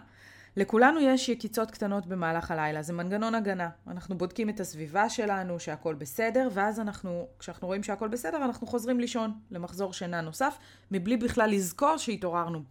לכולנו 0.57 0.99
יש 0.99 1.29
יקיצות 1.29 1.71
קטנות 1.71 2.07
במהלך 2.07 2.51
הלילה, 2.51 2.81
זה 2.81 2.93
מנגנון 2.93 3.35
הגנה. 3.35 3.69
אנחנו 3.87 4.17
בודקים 4.17 4.49
את 4.49 4.59
הסביבה 4.59 5.09
שלנו, 5.09 5.59
שהכל 5.59 5.95
בסדר, 5.95 6.49
ואז 6.53 6.79
אנחנו, 6.79 7.27
כשאנחנו 7.39 7.67
רואים 7.67 7.83
שהכל 7.83 8.07
בסדר, 8.07 8.37
אנחנו 8.37 8.67
חוזרים 8.67 8.99
לישון 8.99 9.39
למחזור 9.51 9.93
שינה 9.93 10.21
נוסף, 10.21 10.57
מבלי 10.91 11.17
בכלל 11.17 11.49
לזכור 11.49 11.97
שהתעוררנו 11.97 12.63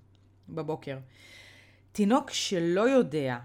בבוקר. 0.49 0.99
תינוק 1.93 2.31
שלא 2.31 2.89
יודע 2.89 3.39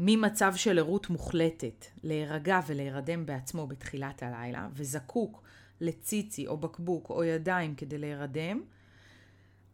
ממצב 0.00 0.52
של 0.56 0.78
ערות 0.78 1.10
מוחלטת 1.10 1.86
להירגע 2.02 2.60
ולהירדם 2.66 3.26
בעצמו 3.26 3.66
בתחילת 3.66 4.22
הלילה, 4.22 4.68
וזקוק 4.72 5.42
לציצי 5.80 6.46
או 6.46 6.56
בקבוק 6.56 7.10
או 7.10 7.24
ידיים 7.24 7.74
כדי 7.74 7.98
להירדם, 7.98 8.60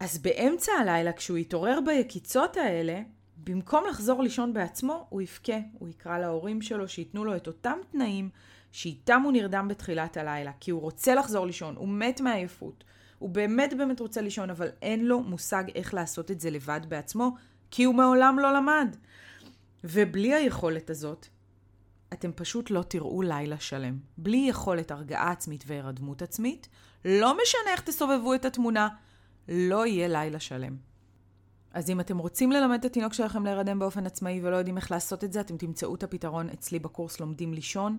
אז 0.01 0.19
באמצע 0.19 0.73
הלילה, 0.73 1.13
כשהוא 1.13 1.39
יתעורר 1.39 1.79
ביקיצות 1.87 2.57
האלה, 2.57 3.01
במקום 3.45 3.85
לחזור 3.91 4.23
לישון 4.23 4.53
בעצמו, 4.53 5.07
הוא 5.09 5.23
יבכה. 5.23 5.59
הוא 5.79 5.89
יקרא 5.89 6.19
להורים 6.19 6.63
שלו 6.63 6.89
שייתנו 6.89 7.25
לו 7.25 7.37
את 7.37 7.47
אותם 7.47 7.79
תנאים 7.91 8.31
שאיתם 8.73 9.21
הוא 9.25 9.33
נרדם 9.33 9.69
בתחילת 9.69 10.17
הלילה, 10.17 10.53
כי 10.61 10.71
הוא 10.71 10.81
רוצה 10.81 11.15
לחזור 11.15 11.47
לישון, 11.47 11.77
הוא 11.77 11.89
מת 11.89 12.21
מעייפות. 12.21 12.85
הוא 13.19 13.31
באמת 13.31 13.75
באמת 13.77 14.01
רוצה 14.01 14.21
לישון, 14.21 14.51
אבל 14.51 14.69
אין 14.83 15.05
לו 15.05 15.21
מושג 15.21 15.65
איך 15.75 15.95
לעשות 15.95 16.31
את 16.31 16.41
זה 16.41 16.51
לבד 16.51 16.81
בעצמו, 16.89 17.35
כי 17.71 17.85
הוא 17.85 17.95
מעולם 17.95 18.39
לא 18.39 18.55
למד. 18.55 18.97
ובלי 19.85 20.35
היכולת 20.35 20.91
הזאת, 20.91 21.27
אתם 22.13 22.33
פשוט 22.33 22.71
לא 22.71 22.83
תראו 22.83 23.23
לילה 23.23 23.61
שלם. 23.61 23.99
בלי 24.19 24.47
יכולת 24.49 24.91
הרגעה 24.91 25.31
עצמית 25.31 25.65
והירדמות 25.67 26.23
עצמית, 26.23 26.69
לא 27.05 27.37
משנה 27.43 27.73
איך 27.73 27.81
תסובבו 27.81 28.35
את 28.35 28.45
התמונה, 28.45 28.89
לא 29.49 29.87
יהיה 29.87 30.09
לילה 30.09 30.41
שלם. 30.41 30.77
אז 31.73 31.91
אם 31.91 32.01
אתם 32.01 32.19
רוצים 32.19 32.53
ללמד 32.53 32.79
את 32.79 32.85
התינוק 32.85 33.13
שלכם 33.13 33.45
להירדם 33.45 33.79
באופן 33.79 34.07
עצמאי 34.07 34.41
ולא 34.43 34.57
יודעים 34.57 34.77
איך 34.77 34.91
לעשות 34.91 35.25
את 35.25 35.33
זה, 35.33 35.41
אתם 35.41 35.57
תמצאו 35.57 35.95
את 35.95 36.03
הפתרון 36.03 36.49
אצלי 36.49 36.79
בקורס 36.79 37.21
לומדים 37.21 37.55
לישון. 37.55 37.99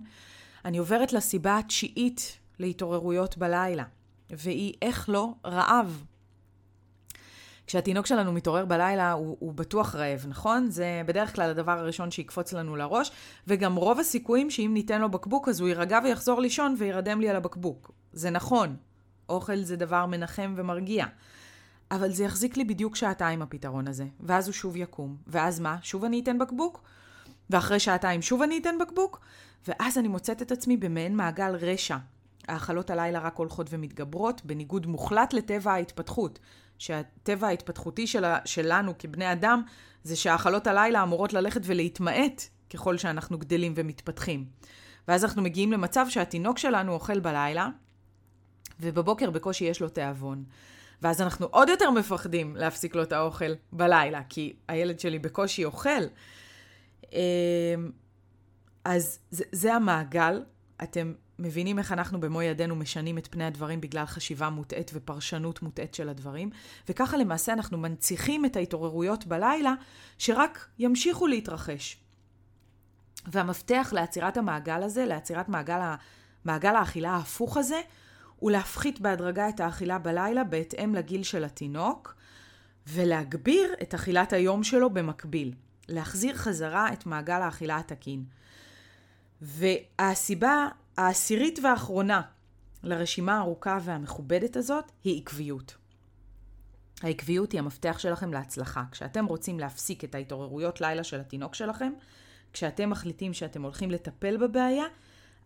אני 0.64 0.78
עוברת 0.78 1.12
לסיבה 1.12 1.58
התשיעית 1.58 2.38
להתעוררויות 2.58 3.38
בלילה, 3.38 3.84
והיא 4.30 4.74
איך 4.82 5.08
לא 5.08 5.34
רעב. 5.44 6.04
כשהתינוק 7.66 8.06
שלנו 8.06 8.32
מתעורר 8.32 8.64
בלילה, 8.64 9.12
הוא, 9.12 9.36
הוא 9.40 9.52
בטוח 9.52 9.94
רעב, 9.94 10.24
נכון? 10.28 10.70
זה 10.70 11.02
בדרך 11.06 11.34
כלל 11.34 11.50
הדבר 11.50 11.78
הראשון 11.78 12.10
שיקפוץ 12.10 12.52
לנו 12.52 12.76
לראש, 12.76 13.10
וגם 13.46 13.76
רוב 13.76 14.00
הסיכויים 14.00 14.50
שאם 14.50 14.70
ניתן 14.74 15.00
לו 15.00 15.10
בקבוק, 15.10 15.48
אז 15.48 15.60
הוא 15.60 15.68
יירגע 15.68 15.98
ויחזור 16.04 16.40
לישון 16.40 16.74
וירדם 16.78 17.20
לי 17.20 17.28
על 17.28 17.36
הבקבוק. 17.36 17.90
זה 18.12 18.30
נכון, 18.30 18.76
אוכל 19.28 19.56
זה 19.56 19.76
דבר 19.76 20.06
מנחם 20.06 20.54
ומרגיע. 20.56 21.06
אבל 21.90 22.12
זה 22.12 22.24
יחזיק 22.24 22.56
לי 22.56 22.64
בדיוק 22.64 22.96
שעתיים 22.96 23.42
הפתרון 23.42 23.88
הזה, 23.88 24.04
ואז 24.20 24.46
הוא 24.46 24.52
שוב 24.52 24.76
יקום. 24.76 25.16
ואז 25.26 25.60
מה? 25.60 25.76
שוב 25.82 26.04
אני 26.04 26.20
אתן 26.20 26.38
בקבוק? 26.38 26.82
ואחרי 27.50 27.80
שעתיים 27.80 28.22
שוב 28.22 28.42
אני 28.42 28.58
אתן 28.58 28.78
בקבוק? 28.80 29.20
ואז 29.68 29.98
אני 29.98 30.08
מוצאת 30.08 30.42
את 30.42 30.52
עצמי 30.52 30.76
במעין 30.76 31.16
מעגל 31.16 31.54
רשע. 31.54 31.96
האכלות 32.48 32.90
הלילה 32.90 33.18
רק 33.18 33.36
הולכות 33.36 33.66
ומתגברות, 33.70 34.44
בניגוד 34.44 34.86
מוחלט 34.86 35.32
לטבע 35.32 35.72
ההתפתחות. 35.72 36.38
שהטבע 36.78 37.46
ההתפתחותי 37.46 38.06
של, 38.06 38.24
שלנו 38.44 38.92
כבני 38.98 39.32
אדם, 39.32 39.62
זה 40.02 40.16
שהאכלות 40.16 40.66
הלילה 40.66 41.02
אמורות 41.02 41.32
ללכת 41.32 41.60
ולהתמעט 41.64 42.42
ככל 42.70 42.96
שאנחנו 42.96 43.38
גדלים 43.38 43.72
ומתפתחים. 43.76 44.44
ואז 45.08 45.24
אנחנו 45.24 45.42
מגיעים 45.42 45.72
למצב 45.72 46.06
שהתינוק 46.08 46.58
שלנו 46.58 46.92
אוכל 46.92 47.20
בלילה, 47.20 47.68
ובבוקר 48.80 49.30
בקושי 49.30 49.64
יש 49.64 49.80
לו 49.80 49.88
תיאבון. 49.88 50.44
ואז 51.02 51.22
אנחנו 51.22 51.46
עוד 51.46 51.68
יותר 51.68 51.90
מפחדים 51.90 52.56
להפסיק 52.56 52.94
לו 52.94 53.02
את 53.02 53.12
האוכל 53.12 53.52
בלילה, 53.72 54.22
כי 54.28 54.56
הילד 54.68 55.00
שלי 55.00 55.18
בקושי 55.18 55.64
אוכל. 55.64 56.02
אמ, 57.12 57.18
אז 58.84 59.18
זה, 59.30 59.44
זה 59.52 59.74
המעגל. 59.74 60.42
אתם 60.82 61.12
מבינים 61.38 61.78
איך 61.78 61.92
אנחנו 61.92 62.20
במו 62.20 62.42
ידינו 62.42 62.76
משנים 62.76 63.18
את 63.18 63.26
פני 63.30 63.44
הדברים 63.44 63.80
בגלל 63.80 64.06
חשיבה 64.06 64.50
מוטעית 64.50 64.90
ופרשנות 64.94 65.62
מוטעית 65.62 65.94
של 65.94 66.08
הדברים, 66.08 66.50
וככה 66.88 67.16
למעשה 67.16 67.52
אנחנו 67.52 67.78
מנציחים 67.78 68.44
את 68.44 68.56
ההתעוררויות 68.56 69.26
בלילה, 69.26 69.74
שרק 70.18 70.68
ימשיכו 70.78 71.26
להתרחש. 71.26 71.96
והמפתח 73.26 73.90
לעצירת 73.92 74.36
המעגל 74.36 74.82
הזה, 74.82 75.06
לעצירת 75.06 75.48
מעגל, 75.48 75.80
מעגל 76.44 76.76
האכילה 76.76 77.10
ההפוך 77.10 77.56
הזה, 77.56 77.80
הוא 78.36 78.50
להפחית 78.50 79.00
בהדרגה 79.00 79.48
את 79.48 79.60
האכילה 79.60 79.98
בלילה 79.98 80.44
בהתאם 80.44 80.94
לגיל 80.94 81.22
של 81.22 81.44
התינוק, 81.44 82.14
ולהגביר 82.86 83.74
את 83.82 83.94
אכילת 83.94 84.32
היום 84.32 84.64
שלו 84.64 84.90
במקביל. 84.90 85.54
להחזיר 85.88 86.36
חזרה 86.36 86.92
את 86.92 87.06
מעגל 87.06 87.42
האכילה 87.42 87.76
התקין. 87.76 88.24
והסיבה 89.42 90.68
העשירית 90.96 91.58
והאחרונה 91.62 92.22
לרשימה 92.82 93.36
הארוכה 93.36 93.78
והמכובדת 93.82 94.56
הזאת 94.56 94.92
היא 95.04 95.22
עקביות. 95.22 95.76
העקביות 97.02 97.52
היא 97.52 97.58
המפתח 97.58 97.98
שלכם 97.98 98.32
להצלחה. 98.32 98.84
כשאתם 98.90 99.26
רוצים 99.26 99.60
להפסיק 99.60 100.04
את 100.04 100.14
ההתעוררויות 100.14 100.80
לילה 100.80 101.04
של 101.04 101.20
התינוק 101.20 101.54
שלכם, 101.54 101.92
כשאתם 102.52 102.90
מחליטים 102.90 103.32
שאתם 103.32 103.62
הולכים 103.62 103.90
לטפל 103.90 104.36
בבעיה, 104.36 104.84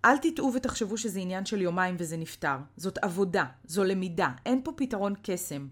אל 0.05 0.19
תטעו 0.19 0.53
ותחשבו 0.55 0.97
שזה 0.99 1.21
עניין 1.21 1.47
של 1.47 1.61
יומיים 1.61 1.97
וזה 1.99 2.17
נפתר. 2.17 2.57
זאת 2.77 2.99
עבודה, 2.99 3.45
זו 3.65 3.85
למידה, 3.85 4.29
אין 4.47 4.61
פה 4.65 4.73
פתרון 4.77 5.15
קסם. 5.23 5.69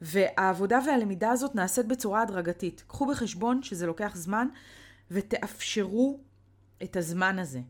והעבודה 0.00 0.78
והלמידה 0.86 1.30
הזאת 1.30 1.54
נעשית 1.54 1.86
בצורה 1.86 2.22
הדרגתית. 2.22 2.84
קחו 2.86 3.06
בחשבון 3.06 3.62
שזה 3.62 3.86
לוקח 3.86 4.16
זמן 4.16 4.48
ותאפשרו 5.10 6.20
את 6.82 6.96
הזמן 6.96 7.38
הזה. 7.38 7.60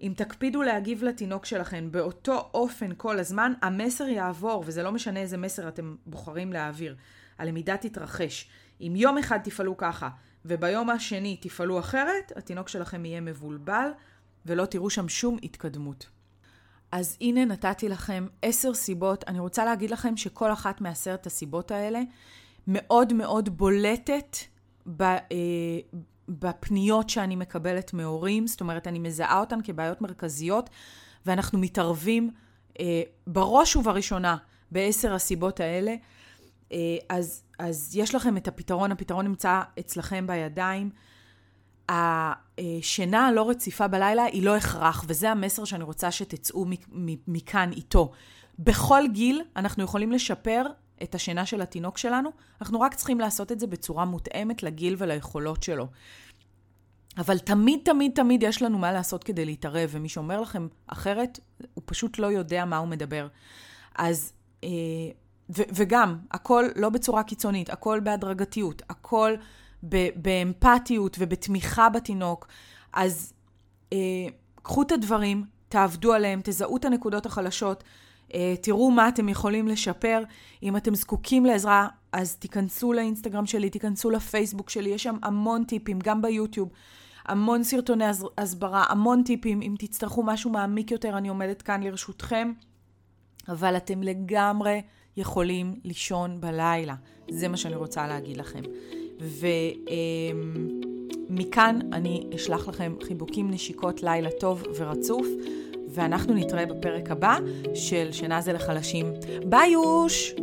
אם 0.00 0.12
תקפידו 0.16 0.62
להגיב 0.62 1.04
לתינוק 1.04 1.46
שלכם 1.46 1.92
באותו 1.92 2.50
אופן 2.54 2.90
כל 2.96 3.18
הזמן, 3.18 3.52
המסר 3.62 4.04
יעבור, 4.04 4.64
וזה 4.66 4.82
לא 4.82 4.92
משנה 4.92 5.20
איזה 5.20 5.36
מסר 5.36 5.68
אתם 5.68 5.96
בוחרים 6.06 6.52
להעביר. 6.52 6.96
הלמידה 7.38 7.76
תתרחש. 7.76 8.48
אם 8.80 8.92
יום 8.96 9.18
אחד 9.18 9.38
תפעלו 9.44 9.76
ככה, 9.76 10.08
וביום 10.44 10.90
השני 10.90 11.36
תפעלו 11.40 11.78
אחרת, 11.78 12.32
התינוק 12.36 12.68
שלכם 12.68 13.04
יהיה 13.04 13.20
מבולבל, 13.20 13.88
ולא 14.46 14.66
תראו 14.66 14.90
שם 14.90 15.08
שום 15.08 15.38
התקדמות. 15.42 16.08
אז 16.92 17.16
הנה 17.20 17.44
נתתי 17.44 17.88
לכם 17.88 18.26
עשר 18.42 18.74
סיבות. 18.74 19.24
אני 19.28 19.38
רוצה 19.38 19.64
להגיד 19.64 19.90
לכם 19.90 20.16
שכל 20.16 20.52
אחת 20.52 20.80
מעשרת 20.80 21.26
הסיבות 21.26 21.70
האלה 21.70 22.00
מאוד 22.66 23.12
מאוד 23.12 23.48
בולטת 23.48 24.36
ב, 24.86 25.02
אה, 25.02 25.18
בפניות 26.28 27.10
שאני 27.10 27.36
מקבלת 27.36 27.92
מהורים. 27.92 28.46
זאת 28.46 28.60
אומרת, 28.60 28.86
אני 28.86 28.98
מזהה 28.98 29.40
אותן 29.40 29.58
כבעיות 29.64 30.00
מרכזיות, 30.00 30.70
ואנחנו 31.26 31.58
מתערבים 31.58 32.30
אה, 32.80 33.02
בראש 33.26 33.76
ובראשונה 33.76 34.36
בעשר 34.70 35.14
הסיבות 35.14 35.60
האלה. 35.60 35.94
אה, 36.72 36.78
אז, 37.08 37.42
אז 37.58 37.96
יש 37.96 38.14
לכם 38.14 38.36
את 38.36 38.48
הפתרון, 38.48 38.92
הפתרון 38.92 39.26
נמצא 39.26 39.60
אצלכם 39.78 40.26
בידיים. 40.26 40.90
השינה 41.88 43.26
הלא 43.26 43.50
רציפה 43.50 43.88
בלילה 43.88 44.24
היא 44.24 44.42
לא 44.42 44.56
הכרח, 44.56 45.04
וזה 45.08 45.30
המסר 45.30 45.64
שאני 45.64 45.84
רוצה 45.84 46.10
שתצאו 46.10 46.66
מכאן 47.26 47.70
איתו. 47.72 48.12
בכל 48.58 49.02
גיל 49.12 49.42
אנחנו 49.56 49.84
יכולים 49.84 50.12
לשפר 50.12 50.62
את 51.02 51.14
השינה 51.14 51.46
של 51.46 51.60
התינוק 51.60 51.98
שלנו, 51.98 52.30
אנחנו 52.60 52.80
רק 52.80 52.94
צריכים 52.94 53.20
לעשות 53.20 53.52
את 53.52 53.60
זה 53.60 53.66
בצורה 53.66 54.04
מותאמת 54.04 54.62
לגיל 54.62 54.96
וליכולות 54.98 55.62
שלו. 55.62 55.86
אבל 57.18 57.38
תמיד, 57.38 57.80
תמיד, 57.84 58.12
תמיד 58.14 58.42
יש 58.42 58.62
לנו 58.62 58.78
מה 58.78 58.92
לעשות 58.92 59.24
כדי 59.24 59.44
להתערב, 59.44 59.90
ומי 59.92 60.08
שאומר 60.08 60.40
לכם 60.40 60.68
אחרת, 60.86 61.40
הוא 61.74 61.82
פשוט 61.86 62.18
לא 62.18 62.26
יודע 62.26 62.64
מה 62.64 62.76
הוא 62.76 62.88
מדבר. 62.88 63.28
אז, 63.94 64.32
אה, 64.64 64.68
ו- 65.50 65.70
וגם, 65.74 66.18
הכל 66.30 66.64
לא 66.76 66.88
בצורה 66.88 67.22
קיצונית, 67.22 67.70
הכל 67.70 68.00
בהדרגתיות, 68.00 68.82
הכל 68.88 69.34
באמפתיות 70.16 71.16
ובתמיכה 71.20 71.88
בתינוק. 71.88 72.48
אז 72.92 73.32
אה, 73.92 73.98
קחו 74.62 74.82
את 74.82 74.92
הדברים, 74.92 75.44
תעבדו 75.68 76.12
עליהם, 76.12 76.40
תזהו 76.44 76.76
את 76.76 76.84
הנקודות 76.84 77.26
החלשות, 77.26 77.84
תראו 78.62 78.90
מה 78.90 79.08
אתם 79.08 79.28
יכולים 79.28 79.68
לשפר. 79.68 80.22
אם 80.62 80.76
אתם 80.76 80.94
זקוקים 80.94 81.46
לעזרה, 81.46 81.88
אז 82.12 82.36
תיכנסו 82.36 82.92
לאינסטגרם 82.92 83.46
שלי, 83.46 83.70
תיכנסו 83.70 84.10
לפייסבוק 84.10 84.70
שלי, 84.70 84.90
יש 84.90 85.02
שם 85.02 85.16
המון 85.22 85.64
טיפים, 85.64 85.98
גם 85.98 86.22
ביוטיוב. 86.22 86.68
המון 87.26 87.62
סרטוני 87.62 88.04
הסברה, 88.38 88.84
המון 88.88 89.22
טיפים. 89.22 89.62
אם 89.62 89.74
תצטרכו 89.78 90.22
משהו 90.22 90.50
מעמיק 90.50 90.90
יותר, 90.90 91.18
אני 91.18 91.28
עומדת 91.28 91.62
כאן 91.62 91.82
לרשותכם. 91.82 92.52
אבל 93.48 93.76
אתם 93.76 94.02
לגמרי 94.02 94.82
יכולים 95.16 95.74
לישון 95.84 96.40
בלילה. 96.40 96.94
זה 97.30 97.48
מה 97.48 97.56
שאני 97.56 97.74
רוצה 97.76 98.06
להגיד 98.06 98.36
לכם. 98.36 98.60
ומכאן 101.30 101.78
אני 101.92 102.26
אשלח 102.34 102.68
לכם 102.68 102.94
חיבוקים, 103.02 103.50
נשיקות, 103.50 104.02
לילה 104.02 104.30
טוב 104.40 104.62
ורצוף, 104.76 105.26
ואנחנו 105.94 106.34
נתראה 106.34 106.66
בפרק 106.66 107.10
הבא 107.10 107.38
של 107.74 108.08
שינה 108.12 108.40
זה 108.40 108.52
לחלשים. 108.52 109.12
ביי 109.44 109.70
יוש! 109.70 110.34